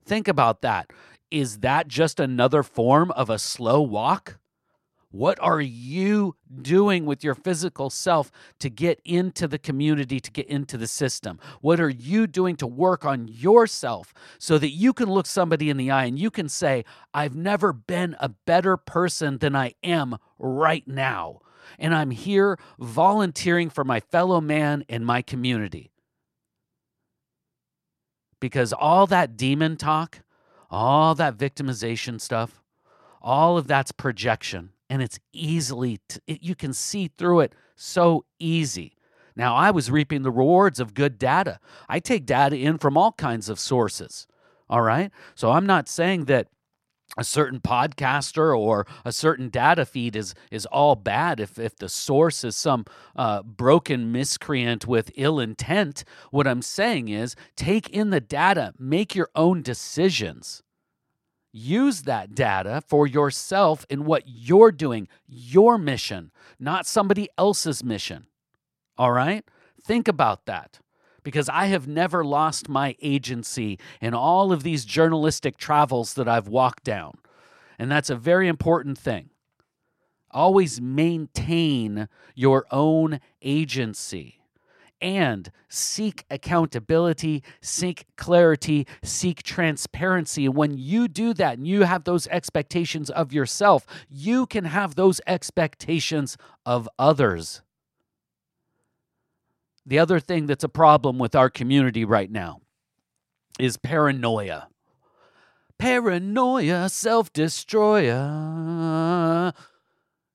Think 0.05 0.29
about 0.29 0.62
that. 0.62 0.89
Is 1.29 1.59
that 1.59 1.89
just 1.89 2.17
another 2.17 2.63
form 2.63 3.12
of 3.12 3.29
a 3.29 3.39
slow 3.39 3.81
walk? 3.81 4.38
What 5.11 5.39
are 5.41 5.61
you 5.61 6.35
doing 6.61 7.05
with 7.05 7.23
your 7.23 7.33
physical 7.33 7.89
self 7.89 8.31
to 8.59 8.69
get 8.69 9.01
into 9.03 9.47
the 9.47 9.57
community, 9.57 10.19
to 10.19 10.29
get 10.29 10.45
into 10.45 10.77
the 10.77 10.85
system? 10.85 11.39
What 11.61 11.79
are 11.79 11.89
you 11.89 12.27
doing 12.27 12.55
to 12.57 12.67
work 12.67 13.05
on 13.05 13.27
yourself 13.27 14.13
so 14.37 14.59
that 14.59 14.69
you 14.69 14.93
can 14.93 15.09
look 15.09 15.25
somebody 15.25 15.71
in 15.71 15.77
the 15.77 15.89
eye 15.89 16.05
and 16.05 16.19
you 16.19 16.29
can 16.29 16.47
say, 16.47 16.85
I've 17.11 17.35
never 17.35 17.73
been 17.73 18.15
a 18.19 18.29
better 18.29 18.77
person 18.77 19.39
than 19.39 19.55
I 19.55 19.73
am 19.83 20.17
right 20.37 20.87
now. 20.87 21.39
And 21.79 21.95
I'm 21.95 22.11
here 22.11 22.59
volunteering 22.79 23.71
for 23.71 23.83
my 23.83 23.99
fellow 23.99 24.39
man 24.39 24.85
and 24.87 25.05
my 25.05 25.23
community. 25.23 25.91
Because 28.39 28.73
all 28.73 29.07
that 29.07 29.37
demon 29.37 29.75
talk, 29.75 30.19
all 30.69 31.15
that 31.15 31.35
victimization 31.35 32.21
stuff, 32.21 32.61
all 33.21 33.57
of 33.57 33.65
that's 33.65 33.91
projection 33.91 34.69
and 34.89 35.01
it's 35.01 35.19
easily 35.34 36.00
it, 36.27 36.41
you 36.41 36.55
can 36.55 36.74
see 36.74 37.10
through 37.17 37.41
it 37.41 37.53
so 37.75 38.25
easy. 38.39 38.96
Now 39.36 39.55
i 39.55 39.72
was 39.72 39.91
reaping 39.91 40.24
the 40.24 40.31
rewards 40.31 40.79
of 40.79 40.93
good 40.93 41.17
data. 41.19 41.60
I 41.88 42.00
take 42.00 42.25
data 42.25 42.58
in 42.58 42.77
from 42.77 42.98
all 42.98 43.13
kinds 43.13 43.50
of 43.50 43.60
sources 43.60 44.27
all 44.69 44.81
right? 44.81 45.12
So 45.36 45.51
i'm 45.51 45.65
not 45.65 45.88
saying 45.88 46.25
that 46.25 46.48
a 47.17 47.24
certain 47.24 47.60
podcaster 47.60 48.58
or 48.58 48.86
a 49.03 49.12
certain 49.12 49.50
data 49.50 49.86
feed 49.86 50.15
is 50.15 50.36
is 50.51 50.65
all 50.67 50.96
bad 50.96 51.39
if 51.39 51.58
if 51.58 51.75
the 51.75 51.89
source 51.89 52.43
is 52.43 52.55
some 52.55 52.86
uh, 53.15 53.41
broken 53.41 54.12
miscreant 54.12 54.86
with 54.88 55.12
ill 55.15 55.39
intent. 55.39 56.03
What 56.31 56.48
i'm 56.48 56.62
saying 56.62 57.10
is 57.10 57.36
take 57.55 57.89
in 57.89 58.12
the 58.12 58.22
data 58.22 58.74
make 58.77 59.15
your 59.15 59.29
own 59.36 59.62
decisions 59.63 60.62
Use 61.51 62.03
that 62.03 62.36
data 62.36 62.84
for 62.88 63.08
yourself 63.08 63.86
in 63.89 64.06
what 64.06 64.24
you're 64.25 64.72
doing, 64.72 65.08
your 65.27 65.77
mission, 65.77 66.32
not 66.60 66.86
somebody 66.86 67.27
else's 67.38 67.84
mission. 67.84 68.27
All 68.98 69.12
right? 69.12 69.44
Think 69.84 70.08
about 70.08 70.46
that 70.46 70.79
because 71.24 71.50
I 71.50 71.65
have 71.68 71.88
never 71.88 72.24
lost 72.24 72.70
my 72.70 72.96
agency 73.01 73.79
in 74.01 74.13
all 74.13 74.51
of 74.51 74.63
these 74.63 74.86
journalistic 74.86 75.58
travels 75.58 76.13
that 76.15 76.27
I've 76.27 76.48
walked 76.48 76.84
down. 76.84 77.18
And 77.77 77.91
that's 77.91 78.10
a 78.10 78.15
very 78.15 78.48
important 78.48 78.98
thing. 78.98 79.29
Always 80.32 80.79
maintain 80.79 82.08
your 82.36 82.65
own 82.72 83.20
agency 83.41 84.38
and 85.01 85.51
seek 85.68 86.25
accountability, 86.29 87.44
seek 87.62 88.06
clarity, 88.18 88.88
seek 89.03 89.44
transparency. 89.44 90.46
And 90.46 90.56
when 90.56 90.77
you 90.77 91.08
do 91.08 91.34
that 91.36 91.58
and 91.58 91.68
you 91.68 91.84
have 91.84 92.03
those 92.03 92.27
expectations 92.27 93.10
of 93.10 93.32
yourself, 93.34 93.86
you 94.10 94.46
can 94.46 94.65
have 94.65 94.96
those 94.96 95.22
expectations 95.27 96.38
of 96.65 96.89
others. 96.98 97.62
The 99.86 100.00
other 100.00 100.20
thing 100.20 100.46
that's 100.46 100.63
a 100.63 100.70
problem 100.70 101.18
with 101.18 101.36
our 101.36 101.50
community 101.50 102.06
right 102.06 102.29
now 102.29 102.62
is 103.60 103.77
paranoia. 103.77 104.68
Paranoia, 105.77 106.89
self 106.89 107.32
destroyer. 107.34 108.18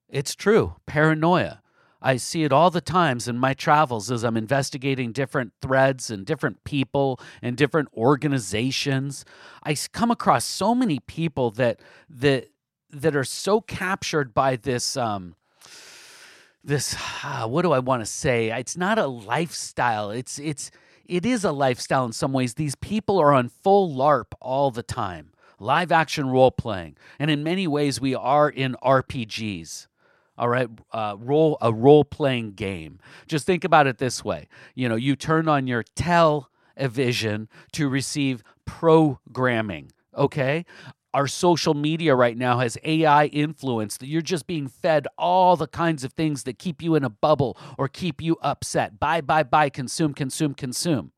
It's 0.08 0.34
true, 0.34 0.76
paranoia. 0.86 1.60
I 2.04 2.18
see 2.18 2.44
it 2.44 2.52
all 2.52 2.70
the 2.70 2.82
times 2.82 3.28
in 3.28 3.38
my 3.38 3.54
travels 3.54 4.10
as 4.10 4.24
I'm 4.24 4.36
investigating 4.36 5.10
different 5.10 5.54
threads 5.62 6.10
and 6.10 6.26
different 6.26 6.62
people 6.62 7.18
and 7.40 7.56
different 7.56 7.88
organizations. 7.96 9.24
I 9.62 9.74
come 9.90 10.10
across 10.10 10.44
so 10.44 10.74
many 10.74 10.98
people 11.00 11.50
that 11.52 11.80
that 12.10 12.50
that 12.90 13.16
are 13.16 13.24
so 13.24 13.62
captured 13.62 14.34
by 14.34 14.56
this 14.56 14.98
um, 14.98 15.34
this 16.62 16.94
uh, 17.24 17.46
what 17.48 17.62
do 17.62 17.72
I 17.72 17.78
want 17.78 18.02
to 18.02 18.06
say? 18.06 18.50
It's 18.50 18.76
not 18.76 18.98
a 18.98 19.06
lifestyle. 19.06 20.10
It's 20.10 20.38
it's 20.38 20.70
it 21.06 21.24
is 21.24 21.42
a 21.42 21.52
lifestyle 21.52 22.04
in 22.04 22.12
some 22.12 22.34
ways. 22.34 22.54
These 22.54 22.74
people 22.74 23.18
are 23.18 23.32
on 23.32 23.48
full 23.48 23.90
LARP 23.90 24.34
all 24.42 24.70
the 24.70 24.82
time. 24.82 25.30
Live 25.58 25.90
action 25.90 26.28
role 26.28 26.50
playing. 26.50 26.98
And 27.18 27.30
in 27.30 27.42
many 27.42 27.66
ways 27.66 27.98
we 27.98 28.14
are 28.14 28.50
in 28.50 28.76
RPGs 28.82 29.86
all 30.36 30.48
right 30.48 30.68
uh, 30.92 31.16
role 31.18 31.58
a 31.60 31.72
role 31.72 32.04
playing 32.04 32.52
game 32.52 32.98
just 33.26 33.46
think 33.46 33.64
about 33.64 33.86
it 33.86 33.98
this 33.98 34.24
way 34.24 34.48
you 34.74 34.88
know 34.88 34.96
you 34.96 35.16
turn 35.16 35.48
on 35.48 35.66
your 35.66 35.84
television 35.94 37.48
to 37.72 37.88
receive 37.88 38.42
programming 38.64 39.90
okay 40.16 40.64
our 41.14 41.28
social 41.28 41.74
media 41.74 42.14
right 42.14 42.36
now 42.36 42.58
has 42.58 42.76
AI 42.82 43.26
influence 43.26 43.96
that 43.98 44.08
you're 44.08 44.20
just 44.20 44.48
being 44.48 44.66
fed 44.66 45.06
all 45.16 45.56
the 45.56 45.68
kinds 45.68 46.02
of 46.02 46.12
things 46.12 46.42
that 46.42 46.58
keep 46.58 46.82
you 46.82 46.96
in 46.96 47.04
a 47.04 47.08
bubble 47.08 47.56
or 47.78 47.86
keep 47.88 48.20
you 48.20 48.36
upset. 48.42 48.98
Buy, 48.98 49.20
buy, 49.20 49.44
buy, 49.44 49.70
consume, 49.70 50.12
consume, 50.12 50.54
consume. 50.54 51.12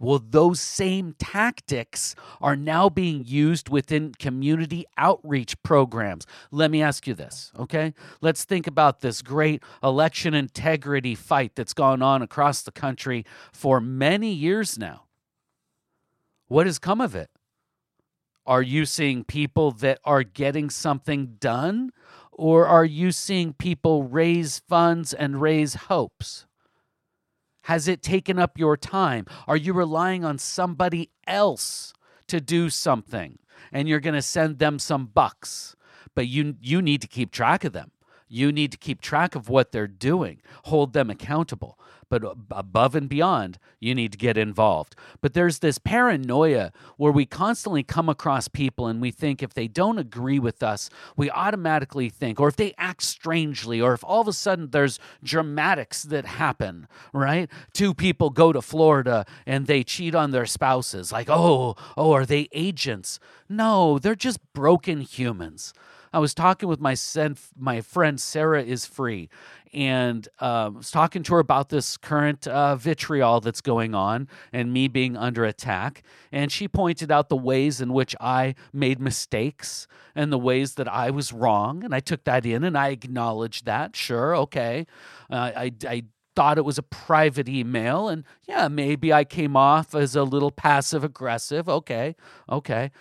Well, 0.00 0.22
those 0.24 0.60
same 0.60 1.14
tactics 1.18 2.14
are 2.40 2.56
now 2.56 2.88
being 2.88 3.24
used 3.26 3.68
within 3.68 4.12
community 4.14 4.84
outreach 4.96 5.60
programs. 5.62 6.26
Let 6.50 6.70
me 6.70 6.82
ask 6.82 7.06
you 7.06 7.14
this, 7.14 7.52
okay? 7.58 7.94
Let's 8.20 8.44
think 8.44 8.66
about 8.66 9.00
this 9.00 9.22
great 9.22 9.62
election 9.82 10.34
integrity 10.34 11.14
fight 11.14 11.56
that's 11.56 11.74
gone 11.74 12.02
on 12.02 12.22
across 12.22 12.62
the 12.62 12.70
country 12.70 13.24
for 13.52 13.80
many 13.80 14.32
years 14.32 14.78
now. 14.78 15.04
What 16.46 16.66
has 16.66 16.78
come 16.78 17.00
of 17.00 17.14
it? 17.14 17.30
Are 18.46 18.62
you 18.62 18.86
seeing 18.86 19.24
people 19.24 19.72
that 19.72 20.00
are 20.04 20.22
getting 20.22 20.70
something 20.70 21.36
done? 21.38 21.90
Or 22.32 22.66
are 22.66 22.84
you 22.84 23.12
seeing 23.12 23.52
people 23.52 24.04
raise 24.04 24.60
funds 24.60 25.12
and 25.12 25.42
raise 25.42 25.74
hopes? 25.74 26.46
Has 27.68 27.86
it 27.86 28.02
taken 28.02 28.38
up 28.38 28.58
your 28.58 28.78
time? 28.78 29.26
Are 29.46 29.56
you 29.56 29.74
relying 29.74 30.24
on 30.24 30.38
somebody 30.38 31.10
else 31.26 31.92
to 32.28 32.40
do 32.40 32.70
something 32.70 33.38
and 33.70 33.86
you're 33.86 34.00
going 34.00 34.14
to 34.14 34.22
send 34.22 34.58
them 34.58 34.78
some 34.78 35.04
bucks, 35.04 35.76
but 36.14 36.26
you 36.26 36.56
you 36.62 36.80
need 36.80 37.02
to 37.02 37.06
keep 37.08 37.30
track 37.30 37.64
of 37.64 37.74
them. 37.74 37.90
You 38.28 38.52
need 38.52 38.72
to 38.72 38.78
keep 38.78 39.00
track 39.00 39.34
of 39.34 39.48
what 39.48 39.72
they're 39.72 39.86
doing, 39.86 40.40
hold 40.64 40.92
them 40.92 41.10
accountable. 41.10 41.78
But 42.10 42.24
above 42.50 42.94
and 42.94 43.06
beyond, 43.06 43.58
you 43.80 43.94
need 43.94 44.12
to 44.12 44.18
get 44.18 44.38
involved. 44.38 44.96
But 45.20 45.34
there's 45.34 45.58
this 45.58 45.76
paranoia 45.76 46.72
where 46.96 47.12
we 47.12 47.26
constantly 47.26 47.82
come 47.82 48.08
across 48.08 48.48
people 48.48 48.86
and 48.86 49.00
we 49.00 49.10
think 49.10 49.42
if 49.42 49.52
they 49.52 49.68
don't 49.68 49.98
agree 49.98 50.38
with 50.38 50.62
us, 50.62 50.88
we 51.18 51.30
automatically 51.30 52.08
think, 52.08 52.40
or 52.40 52.48
if 52.48 52.56
they 52.56 52.72
act 52.78 53.02
strangely, 53.02 53.78
or 53.78 53.92
if 53.92 54.02
all 54.02 54.22
of 54.22 54.28
a 54.28 54.32
sudden 54.32 54.70
there's 54.70 54.98
dramatics 55.22 56.02
that 56.04 56.24
happen, 56.24 56.88
right? 57.12 57.50
Two 57.74 57.92
people 57.92 58.30
go 58.30 58.52
to 58.54 58.62
Florida 58.62 59.26
and 59.46 59.66
they 59.66 59.84
cheat 59.84 60.14
on 60.14 60.30
their 60.30 60.46
spouses. 60.46 61.12
Like, 61.12 61.28
oh, 61.28 61.76
oh, 61.94 62.12
are 62.12 62.24
they 62.24 62.48
agents? 62.52 63.20
No, 63.50 63.98
they're 63.98 64.14
just 64.14 64.40
broken 64.54 65.02
humans. 65.02 65.74
I 66.12 66.18
was 66.18 66.34
talking 66.34 66.68
with 66.68 66.80
my 66.80 66.94
sen- 66.94 67.36
my 67.56 67.80
friend 67.80 68.20
Sarah 68.20 68.62
is 68.62 68.86
free, 68.86 69.28
and 69.72 70.28
uh, 70.38 70.70
was 70.74 70.90
talking 70.90 71.22
to 71.24 71.34
her 71.34 71.40
about 71.40 71.68
this 71.68 71.96
current 71.96 72.46
uh, 72.46 72.76
vitriol 72.76 73.40
that's 73.40 73.60
going 73.60 73.94
on 73.94 74.28
and 74.52 74.72
me 74.72 74.88
being 74.88 75.16
under 75.16 75.44
attack. 75.44 76.02
And 76.32 76.50
she 76.50 76.68
pointed 76.68 77.10
out 77.10 77.28
the 77.28 77.36
ways 77.36 77.80
in 77.80 77.92
which 77.92 78.16
I 78.20 78.54
made 78.72 79.00
mistakes 79.00 79.86
and 80.14 80.32
the 80.32 80.38
ways 80.38 80.74
that 80.74 80.88
I 80.88 81.10
was 81.10 81.32
wrong, 81.32 81.84
and 81.84 81.94
I 81.94 82.00
took 82.00 82.24
that 82.24 82.46
in 82.46 82.64
and 82.64 82.76
I 82.76 82.88
acknowledged 82.88 83.66
that. 83.66 83.96
Sure, 83.96 84.36
okay, 84.36 84.86
uh, 85.30 85.50
I, 85.56 85.72
I 85.86 86.04
thought 86.38 86.56
it 86.56 86.64
was 86.64 86.78
a 86.78 86.84
private 86.84 87.48
email 87.48 88.06
and 88.08 88.22
yeah 88.46 88.68
maybe 88.68 89.12
i 89.12 89.24
came 89.24 89.56
off 89.56 89.92
as 89.92 90.14
a 90.14 90.22
little 90.22 90.52
passive 90.52 91.02
aggressive 91.02 91.68
okay 91.68 92.14
okay 92.48 92.92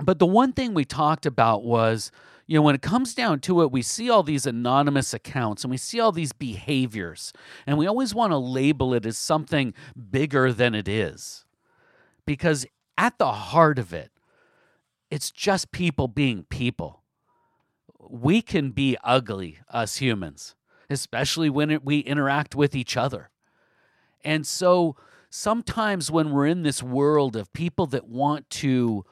but 0.00 0.18
the 0.18 0.26
one 0.26 0.52
thing 0.52 0.74
we 0.74 0.84
talked 0.84 1.26
about 1.26 1.64
was, 1.64 2.10
you 2.46 2.56
know, 2.56 2.62
when 2.62 2.74
it 2.74 2.82
comes 2.82 3.14
down 3.14 3.40
to 3.40 3.62
it, 3.62 3.72
we 3.72 3.82
see 3.82 4.08
all 4.08 4.22
these 4.22 4.46
anonymous 4.46 5.12
accounts 5.12 5.64
and 5.64 5.70
we 5.70 5.76
see 5.76 5.98
all 5.98 6.12
these 6.12 6.32
behaviors, 6.32 7.32
and 7.66 7.76
we 7.78 7.86
always 7.86 8.14
want 8.14 8.32
to 8.32 8.36
label 8.36 8.94
it 8.94 9.04
as 9.06 9.18
something 9.18 9.74
bigger 10.10 10.52
than 10.52 10.74
it 10.74 10.86
is. 10.86 11.44
Because 12.24 12.66
at 12.98 13.18
the 13.18 13.32
heart 13.32 13.78
of 13.78 13.92
it, 13.92 14.10
it's 15.10 15.30
just 15.30 15.72
people 15.72 16.08
being 16.08 16.44
people. 16.44 17.02
We 18.08 18.42
can 18.42 18.70
be 18.70 18.96
ugly, 19.02 19.58
us 19.70 19.96
humans, 19.96 20.54
especially 20.90 21.50
when 21.50 21.80
we 21.82 22.00
interact 22.00 22.54
with 22.54 22.74
each 22.74 22.96
other. 22.96 23.30
And 24.24 24.46
so 24.46 24.96
sometimes 25.30 26.10
when 26.10 26.30
we're 26.30 26.46
in 26.46 26.62
this 26.62 26.82
world 26.82 27.36
of 27.36 27.52
people 27.52 27.86
that 27.86 28.08
want 28.08 28.48
to, 28.50 29.04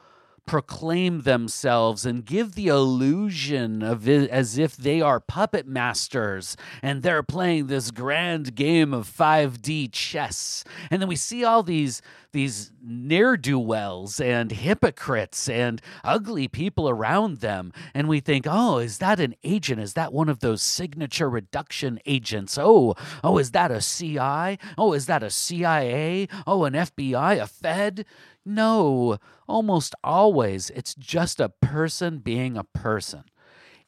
proclaim 0.46 1.22
themselves 1.22 2.04
and 2.04 2.24
give 2.24 2.54
the 2.54 2.68
illusion 2.68 3.82
of 3.82 4.08
as 4.08 4.58
if 4.58 4.76
they 4.76 5.00
are 5.00 5.20
puppet 5.20 5.66
masters 5.66 6.56
and 6.82 7.02
they're 7.02 7.22
playing 7.22 7.66
this 7.66 7.90
grand 7.90 8.54
game 8.54 8.92
of 8.92 9.08
5D 9.08 9.90
chess. 9.92 10.64
And 10.90 11.00
then 11.00 11.08
we 11.08 11.16
see 11.16 11.44
all 11.44 11.62
these 11.62 12.02
these 12.32 12.72
ne'er-do-wells 12.82 14.20
and 14.20 14.50
hypocrites 14.50 15.48
and 15.48 15.80
ugly 16.02 16.48
people 16.48 16.88
around 16.88 17.38
them. 17.38 17.72
And 17.94 18.08
we 18.08 18.20
think 18.20 18.46
oh 18.48 18.78
is 18.78 18.98
that 18.98 19.20
an 19.20 19.34
agent? 19.44 19.80
Is 19.80 19.94
that 19.94 20.12
one 20.12 20.28
of 20.28 20.40
those 20.40 20.62
signature 20.62 21.30
reduction 21.30 22.00
agents? 22.04 22.58
Oh 22.58 22.96
oh 23.22 23.38
is 23.38 23.52
that 23.52 23.70
a 23.70 23.80
CI 23.80 24.58
oh 24.76 24.92
is 24.92 25.06
that 25.06 25.22
a 25.22 25.30
CIA 25.30 26.28
oh 26.46 26.64
an 26.64 26.74
FBI 26.74 27.40
a 27.40 27.46
Fed? 27.46 28.04
No, 28.44 29.16
almost 29.48 29.94
always 30.04 30.70
it's 30.70 30.94
just 30.94 31.40
a 31.40 31.48
person 31.48 32.18
being 32.18 32.56
a 32.56 32.64
person. 32.64 33.24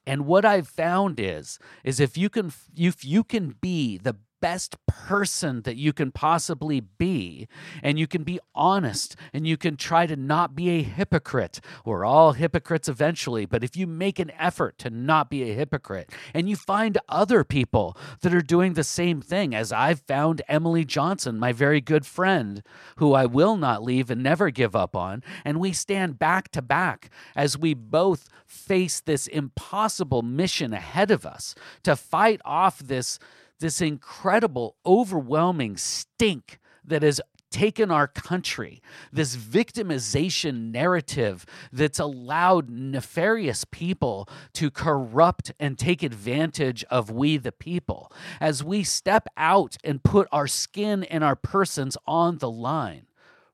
And 0.06 0.26
what 0.26 0.44
I've 0.44 0.68
found 0.68 1.20
is 1.20 1.58
is 1.84 2.00
if 2.00 2.16
you 2.18 2.30
can 2.30 2.52
if 2.76 3.04
you 3.04 3.24
can 3.24 3.56
be 3.60 3.98
the 3.98 4.16
best 4.40 4.76
person 4.86 5.62
that 5.62 5.76
you 5.76 5.92
can 5.92 6.10
possibly 6.10 6.80
be. 6.80 7.48
And 7.82 7.98
you 7.98 8.06
can 8.06 8.22
be 8.22 8.40
honest 8.54 9.16
and 9.32 9.46
you 9.46 9.56
can 9.56 9.76
try 9.76 10.06
to 10.06 10.16
not 10.16 10.54
be 10.54 10.70
a 10.70 10.82
hypocrite. 10.82 11.60
We're 11.84 12.04
all 12.04 12.32
hypocrites 12.32 12.88
eventually, 12.88 13.46
but 13.46 13.64
if 13.64 13.76
you 13.76 13.86
make 13.86 14.18
an 14.18 14.30
effort 14.38 14.78
to 14.78 14.90
not 14.90 15.30
be 15.30 15.42
a 15.42 15.54
hypocrite 15.54 16.10
and 16.34 16.48
you 16.48 16.56
find 16.56 16.98
other 17.08 17.44
people 17.44 17.96
that 18.20 18.34
are 18.34 18.42
doing 18.42 18.74
the 18.74 18.84
same 18.84 19.20
thing, 19.20 19.54
as 19.54 19.72
I've 19.72 20.00
found 20.00 20.42
Emily 20.48 20.84
Johnson, 20.84 21.38
my 21.38 21.52
very 21.52 21.80
good 21.80 22.06
friend, 22.06 22.62
who 22.96 23.14
I 23.14 23.26
will 23.26 23.56
not 23.56 23.82
leave 23.82 24.10
and 24.10 24.22
never 24.22 24.50
give 24.50 24.76
up 24.76 24.96
on, 24.96 25.22
and 25.44 25.60
we 25.60 25.72
stand 25.72 26.18
back 26.18 26.50
to 26.52 26.62
back 26.62 27.10
as 27.34 27.58
we 27.58 27.74
both 27.74 28.28
face 28.46 29.00
this 29.00 29.26
impossible 29.26 30.22
mission 30.22 30.72
ahead 30.72 31.10
of 31.10 31.26
us 31.26 31.54
to 31.82 31.96
fight 31.96 32.40
off 32.44 32.78
this 32.78 33.18
this 33.60 33.80
incredible, 33.80 34.76
overwhelming 34.84 35.76
stink 35.76 36.58
that 36.84 37.02
has 37.02 37.20
taken 37.50 37.90
our 37.90 38.06
country, 38.06 38.82
this 39.12 39.36
victimization 39.36 40.70
narrative 40.72 41.46
that's 41.72 41.98
allowed 41.98 42.68
nefarious 42.68 43.64
people 43.64 44.28
to 44.52 44.70
corrupt 44.70 45.52
and 45.58 45.78
take 45.78 46.02
advantage 46.02 46.84
of 46.90 47.10
we 47.10 47.36
the 47.36 47.52
people. 47.52 48.12
As 48.40 48.62
we 48.62 48.82
step 48.82 49.26
out 49.36 49.76
and 49.84 50.02
put 50.02 50.28
our 50.32 50.46
skin 50.46 51.04
and 51.04 51.24
our 51.24 51.36
persons 51.36 51.96
on 52.06 52.38
the 52.38 52.50
line, 52.50 53.06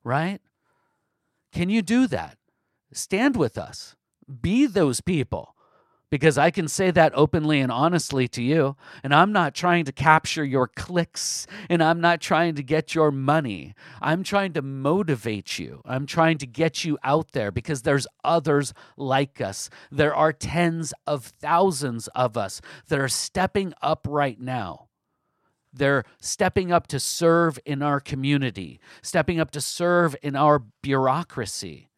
right? 0.02 0.40
Can 1.52 1.68
you 1.68 1.82
do 1.82 2.06
that? 2.08 2.38
Stand 2.92 3.36
with 3.36 3.56
us. 3.56 3.94
Be 4.40 4.66
those 4.66 5.00
people 5.00 5.54
because 6.12 6.37
I 6.37 6.51
can 6.51 6.68
say 6.68 6.90
that 6.90 7.14
openly 7.14 7.61
and 7.61 7.72
honestly 7.72 8.29
to 8.29 8.42
you. 8.42 8.77
And 9.03 9.14
I'm 9.14 9.33
not 9.33 9.55
trying 9.55 9.87
to 9.87 9.92
capture 9.92 10.44
your 10.44 10.68
clicks 10.68 11.46
and 11.70 11.83
I'm 11.83 12.03
not 12.03 12.20
trying 12.20 12.55
to 12.57 12.62
get 12.62 12.94
your 12.94 13.11
money. 13.11 13.75
I'm 14.03 14.22
trying 14.22 14.53
to 14.53 14.61
motivate 14.61 15.59
you. 15.59 15.81
I'm 15.87 16.05
trying 16.05 16.37
to 16.37 16.46
get 16.46 16.85
you 16.85 16.98
out 17.03 17.33
there 17.33 17.51
because 17.51 17.81
there's 17.81 18.07
others 18.22 18.75
like 18.98 19.40
us. 19.40 19.70
There 19.90 20.14
are 20.14 20.35
tens 20.35 20.92
of 21.07 21.25
thousands 21.25 22.09
of 22.09 22.37
us 22.37 22.61
that 22.88 22.98
are 22.98 23.09
stepping 23.09 23.72
up 23.81 24.07
right 24.07 24.38
now. 24.38 24.88
They're 25.72 26.05
stepping 26.20 26.70
up 26.70 26.88
to 26.88 27.01
serve 27.01 27.59
in 27.64 27.81
our 27.81 28.01
community, 28.01 28.81
stepping 29.01 29.40
up 29.40 29.51
to 29.53 29.62
serve 29.62 30.14
in 30.22 30.37
our 30.37 30.59
bureaucracy 30.83 31.88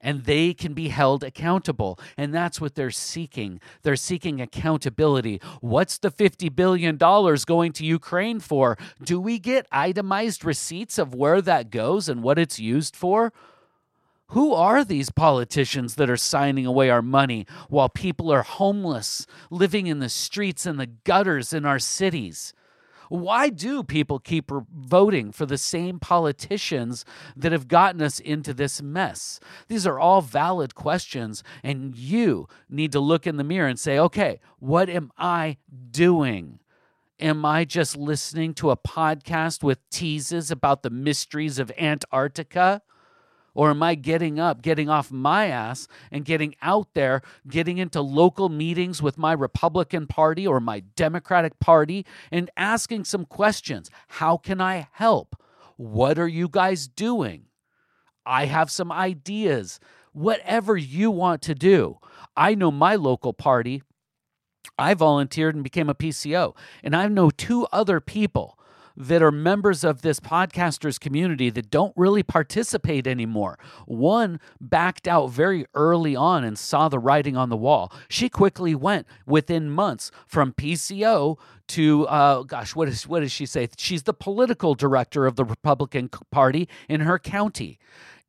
and 0.00 0.24
they 0.24 0.54
can 0.54 0.74
be 0.74 0.88
held 0.88 1.24
accountable. 1.24 1.98
And 2.16 2.34
that's 2.34 2.60
what 2.60 2.74
they're 2.74 2.90
seeking. 2.90 3.60
They're 3.82 3.96
seeking 3.96 4.40
accountability. 4.40 5.40
What's 5.60 5.98
the 5.98 6.10
$50 6.10 6.54
billion 6.54 6.96
going 6.96 7.72
to 7.72 7.84
Ukraine 7.84 8.40
for? 8.40 8.78
Do 9.02 9.20
we 9.20 9.38
get 9.38 9.66
itemized 9.72 10.44
receipts 10.44 10.98
of 10.98 11.14
where 11.14 11.40
that 11.42 11.70
goes 11.70 12.08
and 12.08 12.22
what 12.22 12.38
it's 12.38 12.58
used 12.58 12.94
for? 12.94 13.32
Who 14.32 14.52
are 14.52 14.84
these 14.84 15.10
politicians 15.10 15.94
that 15.94 16.10
are 16.10 16.16
signing 16.16 16.66
away 16.66 16.90
our 16.90 17.00
money 17.00 17.46
while 17.70 17.88
people 17.88 18.30
are 18.30 18.42
homeless, 18.42 19.26
living 19.50 19.86
in 19.86 20.00
the 20.00 20.10
streets 20.10 20.66
and 20.66 20.78
the 20.78 20.86
gutters 20.86 21.54
in 21.54 21.64
our 21.64 21.78
cities? 21.78 22.52
Why 23.08 23.48
do 23.48 23.82
people 23.82 24.18
keep 24.18 24.50
voting 24.50 25.32
for 25.32 25.46
the 25.46 25.58
same 25.58 25.98
politicians 25.98 27.04
that 27.36 27.52
have 27.52 27.68
gotten 27.68 28.02
us 28.02 28.20
into 28.20 28.52
this 28.54 28.82
mess? 28.82 29.40
These 29.68 29.86
are 29.86 29.98
all 29.98 30.22
valid 30.22 30.74
questions, 30.74 31.42
and 31.62 31.96
you 31.96 32.48
need 32.68 32.92
to 32.92 33.00
look 33.00 33.26
in 33.26 33.36
the 33.36 33.44
mirror 33.44 33.68
and 33.68 33.78
say, 33.78 33.98
okay, 33.98 34.40
what 34.58 34.88
am 34.88 35.10
I 35.16 35.56
doing? 35.90 36.60
Am 37.20 37.44
I 37.44 37.64
just 37.64 37.96
listening 37.96 38.54
to 38.54 38.70
a 38.70 38.76
podcast 38.76 39.64
with 39.64 39.88
teases 39.90 40.50
about 40.50 40.82
the 40.82 40.90
mysteries 40.90 41.58
of 41.58 41.72
Antarctica? 41.76 42.82
Or 43.58 43.70
am 43.70 43.82
I 43.82 43.96
getting 43.96 44.38
up, 44.38 44.62
getting 44.62 44.88
off 44.88 45.10
my 45.10 45.46
ass, 45.46 45.88
and 46.12 46.24
getting 46.24 46.54
out 46.62 46.94
there, 46.94 47.22
getting 47.48 47.78
into 47.78 48.00
local 48.00 48.48
meetings 48.48 49.02
with 49.02 49.18
my 49.18 49.32
Republican 49.32 50.06
Party 50.06 50.46
or 50.46 50.60
my 50.60 50.84
Democratic 50.94 51.58
Party 51.58 52.06
and 52.30 52.52
asking 52.56 53.02
some 53.02 53.24
questions? 53.24 53.90
How 54.06 54.36
can 54.36 54.60
I 54.60 54.86
help? 54.92 55.34
What 55.76 56.20
are 56.20 56.28
you 56.28 56.48
guys 56.48 56.86
doing? 56.86 57.46
I 58.24 58.44
have 58.44 58.70
some 58.70 58.92
ideas. 58.92 59.80
Whatever 60.12 60.76
you 60.76 61.10
want 61.10 61.42
to 61.42 61.54
do. 61.56 61.98
I 62.36 62.54
know 62.54 62.70
my 62.70 62.94
local 62.94 63.32
party. 63.32 63.82
I 64.78 64.94
volunteered 64.94 65.56
and 65.56 65.64
became 65.64 65.88
a 65.88 65.96
PCO. 65.96 66.54
And 66.84 66.94
I 66.94 67.08
know 67.08 67.30
two 67.30 67.66
other 67.72 68.00
people 68.00 68.56
that 68.98 69.22
are 69.22 69.30
members 69.30 69.84
of 69.84 70.02
this 70.02 70.18
podcasters 70.18 70.98
community 70.98 71.50
that 71.50 71.70
don't 71.70 71.92
really 71.96 72.24
participate 72.24 73.06
anymore. 73.06 73.58
One 73.86 74.40
backed 74.60 75.06
out 75.06 75.28
very 75.28 75.66
early 75.74 76.16
on 76.16 76.42
and 76.42 76.58
saw 76.58 76.88
the 76.88 76.98
writing 76.98 77.36
on 77.36 77.48
the 77.48 77.56
wall. 77.56 77.92
She 78.08 78.28
quickly 78.28 78.74
went 78.74 79.06
within 79.24 79.70
months 79.70 80.10
from 80.26 80.52
PCO 80.52 81.38
to 81.68 82.06
uh, 82.08 82.42
gosh, 82.42 82.74
what 82.74 82.88
is 82.88 83.06
what 83.06 83.20
does 83.20 83.30
she 83.30 83.46
say? 83.46 83.68
She's 83.76 84.02
the 84.02 84.14
political 84.14 84.74
director 84.74 85.26
of 85.26 85.36
the 85.36 85.44
Republican 85.44 86.10
Party 86.30 86.68
in 86.88 87.02
her 87.02 87.18
county. 87.18 87.78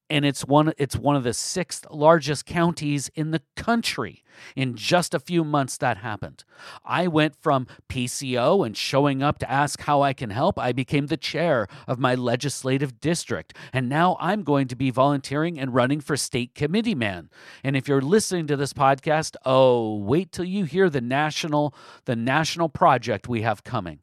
And 0.09 0.25
it's 0.25 0.45
one 0.45 0.73
it's 0.77 0.95
one 0.95 1.15
of 1.15 1.23
the 1.23 1.33
sixth 1.33 1.85
largest 1.91 2.45
counties 2.45 3.09
in 3.15 3.31
the 3.31 3.41
country. 3.55 4.23
In 4.55 4.75
just 4.75 5.13
a 5.13 5.19
few 5.19 5.43
months 5.43 5.75
that 5.77 5.97
happened. 5.97 6.45
I 6.85 7.07
went 7.07 7.35
from 7.35 7.67
pco 7.89 8.65
and 8.65 8.75
showing 8.75 9.21
up 9.21 9.37
to 9.39 9.51
ask 9.51 9.81
how 9.81 10.01
i 10.01 10.13
can 10.13 10.29
help 10.29 10.57
i 10.57 10.71
became 10.71 11.07
the 11.07 11.17
chair 11.17 11.67
of 11.87 11.99
my 11.99 12.15
legislative 12.15 12.99
district. 12.99 13.53
And 13.73 13.89
now 13.89 14.17
i'm 14.19 14.43
going 14.43 14.67
to 14.69 14.75
be 14.75 14.91
volunteering 14.91 15.59
and 15.59 15.73
running 15.73 15.99
for 15.99 16.15
state 16.15 16.55
committee 16.55 16.95
man. 16.95 17.29
And 17.63 17.75
if 17.75 17.87
you're 17.87 18.01
listening 18.01 18.47
to 18.47 18.55
this 18.55 18.73
podcast 18.73 19.35
oh 19.45 19.97
wait 19.97 20.31
till 20.31 20.45
you 20.45 20.63
hear 20.63 20.89
the 20.89 21.01
national 21.01 21.73
the 22.05 22.15
national 22.15 22.69
project 22.69 23.27
we 23.27 23.41
have 23.41 23.63
coming 23.63 23.99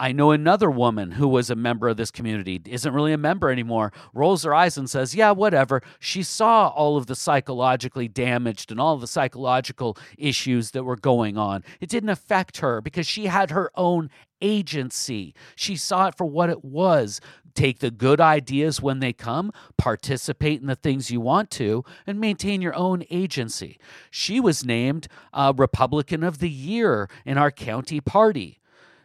I 0.00 0.12
know 0.12 0.30
another 0.30 0.70
woman 0.70 1.12
who 1.12 1.26
was 1.26 1.50
a 1.50 1.56
member 1.56 1.88
of 1.88 1.96
this 1.96 2.12
community, 2.12 2.60
isn't 2.64 2.94
really 2.94 3.12
a 3.12 3.18
member 3.18 3.50
anymore, 3.50 3.92
rolls 4.14 4.44
her 4.44 4.54
eyes 4.54 4.78
and 4.78 4.88
says, 4.88 5.14
Yeah, 5.14 5.32
whatever. 5.32 5.82
She 5.98 6.22
saw 6.22 6.68
all 6.68 6.96
of 6.96 7.06
the 7.06 7.16
psychologically 7.16 8.06
damaged 8.06 8.70
and 8.70 8.80
all 8.80 8.96
the 8.96 9.08
psychological 9.08 9.98
issues 10.16 10.70
that 10.70 10.84
were 10.84 10.96
going 10.96 11.36
on. 11.36 11.64
It 11.80 11.88
didn't 11.88 12.10
affect 12.10 12.58
her 12.58 12.80
because 12.80 13.06
she 13.06 13.26
had 13.26 13.50
her 13.50 13.72
own 13.74 14.10
agency. 14.40 15.34
She 15.56 15.74
saw 15.76 16.06
it 16.06 16.16
for 16.16 16.26
what 16.26 16.48
it 16.48 16.64
was. 16.64 17.20
Take 17.54 17.80
the 17.80 17.90
good 17.90 18.20
ideas 18.20 18.80
when 18.80 19.00
they 19.00 19.12
come, 19.12 19.50
participate 19.76 20.60
in 20.60 20.68
the 20.68 20.76
things 20.76 21.10
you 21.10 21.20
want 21.20 21.50
to, 21.52 21.84
and 22.06 22.20
maintain 22.20 22.62
your 22.62 22.76
own 22.76 23.02
agency. 23.10 23.80
She 24.12 24.38
was 24.38 24.64
named 24.64 25.08
uh, 25.32 25.52
Republican 25.56 26.22
of 26.22 26.38
the 26.38 26.50
Year 26.50 27.10
in 27.26 27.36
our 27.36 27.50
county 27.50 28.00
party. 28.00 28.57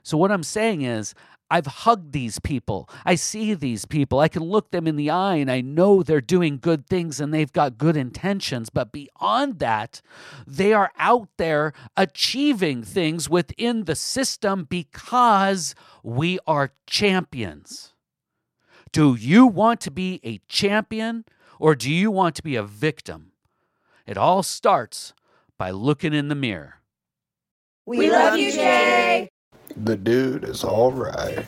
So, 0.03 0.17
what 0.17 0.31
I'm 0.31 0.43
saying 0.43 0.81
is, 0.81 1.15
I've 1.53 1.67
hugged 1.67 2.13
these 2.13 2.39
people. 2.39 2.89
I 3.05 3.13
see 3.13 3.53
these 3.53 3.85
people. 3.85 4.19
I 4.19 4.27
can 4.27 4.41
look 4.43 4.71
them 4.71 4.87
in 4.87 4.95
the 4.95 5.11
eye 5.11 5.35
and 5.35 5.51
I 5.51 5.61
know 5.61 6.01
they're 6.01 6.19
doing 6.19 6.57
good 6.57 6.87
things 6.87 7.19
and 7.19 7.31
they've 7.31 7.51
got 7.51 7.77
good 7.77 7.95
intentions. 7.95 8.71
But 8.71 8.91
beyond 8.91 9.59
that, 9.59 10.01
they 10.47 10.73
are 10.73 10.91
out 10.97 11.29
there 11.37 11.73
achieving 11.95 12.81
things 12.81 13.29
within 13.29 13.83
the 13.83 13.95
system 13.95 14.65
because 14.67 15.75
we 16.01 16.39
are 16.47 16.73
champions. 16.87 17.93
Do 18.91 19.13
you 19.13 19.45
want 19.45 19.79
to 19.81 19.91
be 19.91 20.19
a 20.23 20.39
champion 20.47 21.23
or 21.59 21.75
do 21.75 21.91
you 21.91 22.09
want 22.09 22.33
to 22.35 22.43
be 22.43 22.55
a 22.55 22.63
victim? 22.63 23.31
It 24.07 24.17
all 24.17 24.41
starts 24.41 25.13
by 25.59 25.69
looking 25.69 26.15
in 26.15 26.29
the 26.29 26.35
mirror. 26.35 26.81
We 27.85 28.09
love 28.09 28.37
you, 28.37 28.51
Jay. 28.51 29.29
The 29.83 29.97
dude 29.97 30.45
is 30.45 30.63
all 30.63 30.93
right. 30.93 31.45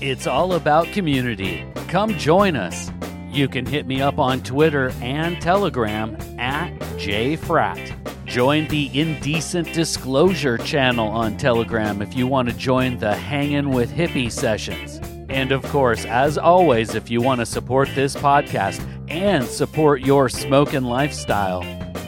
It's 0.00 0.26
all 0.26 0.54
about 0.54 0.88
community. 0.88 1.64
Come 1.86 2.18
join 2.18 2.56
us. 2.56 2.90
You 3.30 3.46
can 3.46 3.64
hit 3.64 3.86
me 3.86 4.02
up 4.02 4.18
on 4.18 4.42
Twitter 4.42 4.90
and 5.00 5.40
Telegram 5.40 6.16
at 6.36 6.76
JFrat. 6.98 8.24
Join 8.24 8.66
the 8.66 8.90
Indecent 8.98 9.72
Disclosure 9.72 10.58
channel 10.58 11.06
on 11.06 11.36
Telegram 11.36 12.02
if 12.02 12.16
you 12.16 12.26
want 12.26 12.48
to 12.48 12.56
join 12.56 12.98
the 12.98 13.14
Hangin' 13.14 13.70
with 13.70 13.92
Hippie 13.92 14.32
sessions. 14.32 14.98
And 15.28 15.52
of 15.52 15.62
course, 15.66 16.04
as 16.06 16.36
always, 16.36 16.96
if 16.96 17.08
you 17.08 17.22
want 17.22 17.38
to 17.38 17.46
support 17.46 17.88
this 17.94 18.16
podcast 18.16 18.84
and 19.08 19.46
support 19.46 20.00
your 20.00 20.28
smoking 20.28 20.82
lifestyle, 20.82 21.62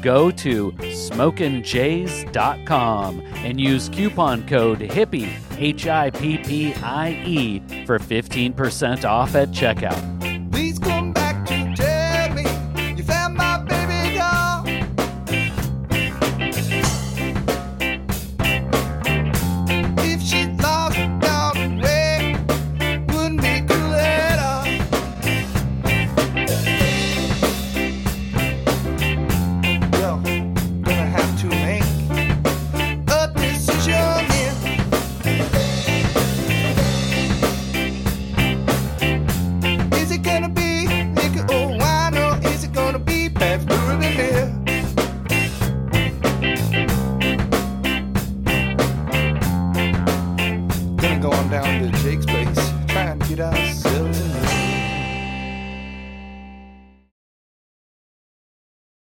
go 0.07 0.31
to 0.31 0.71
smokinjays.com 0.71 3.21
and 3.39 3.61
use 3.61 3.89
coupon 3.89 4.47
code 4.47 4.81
HIPPIE, 4.81 5.29
H 5.59 5.89
I 5.89 6.11
P 6.11 6.39
P 6.39 6.73
I 6.75 7.25
E, 7.27 7.61
for 7.85 7.99
15% 7.99 9.05
off 9.05 9.35
at 9.35 9.49
checkout. 9.49 10.16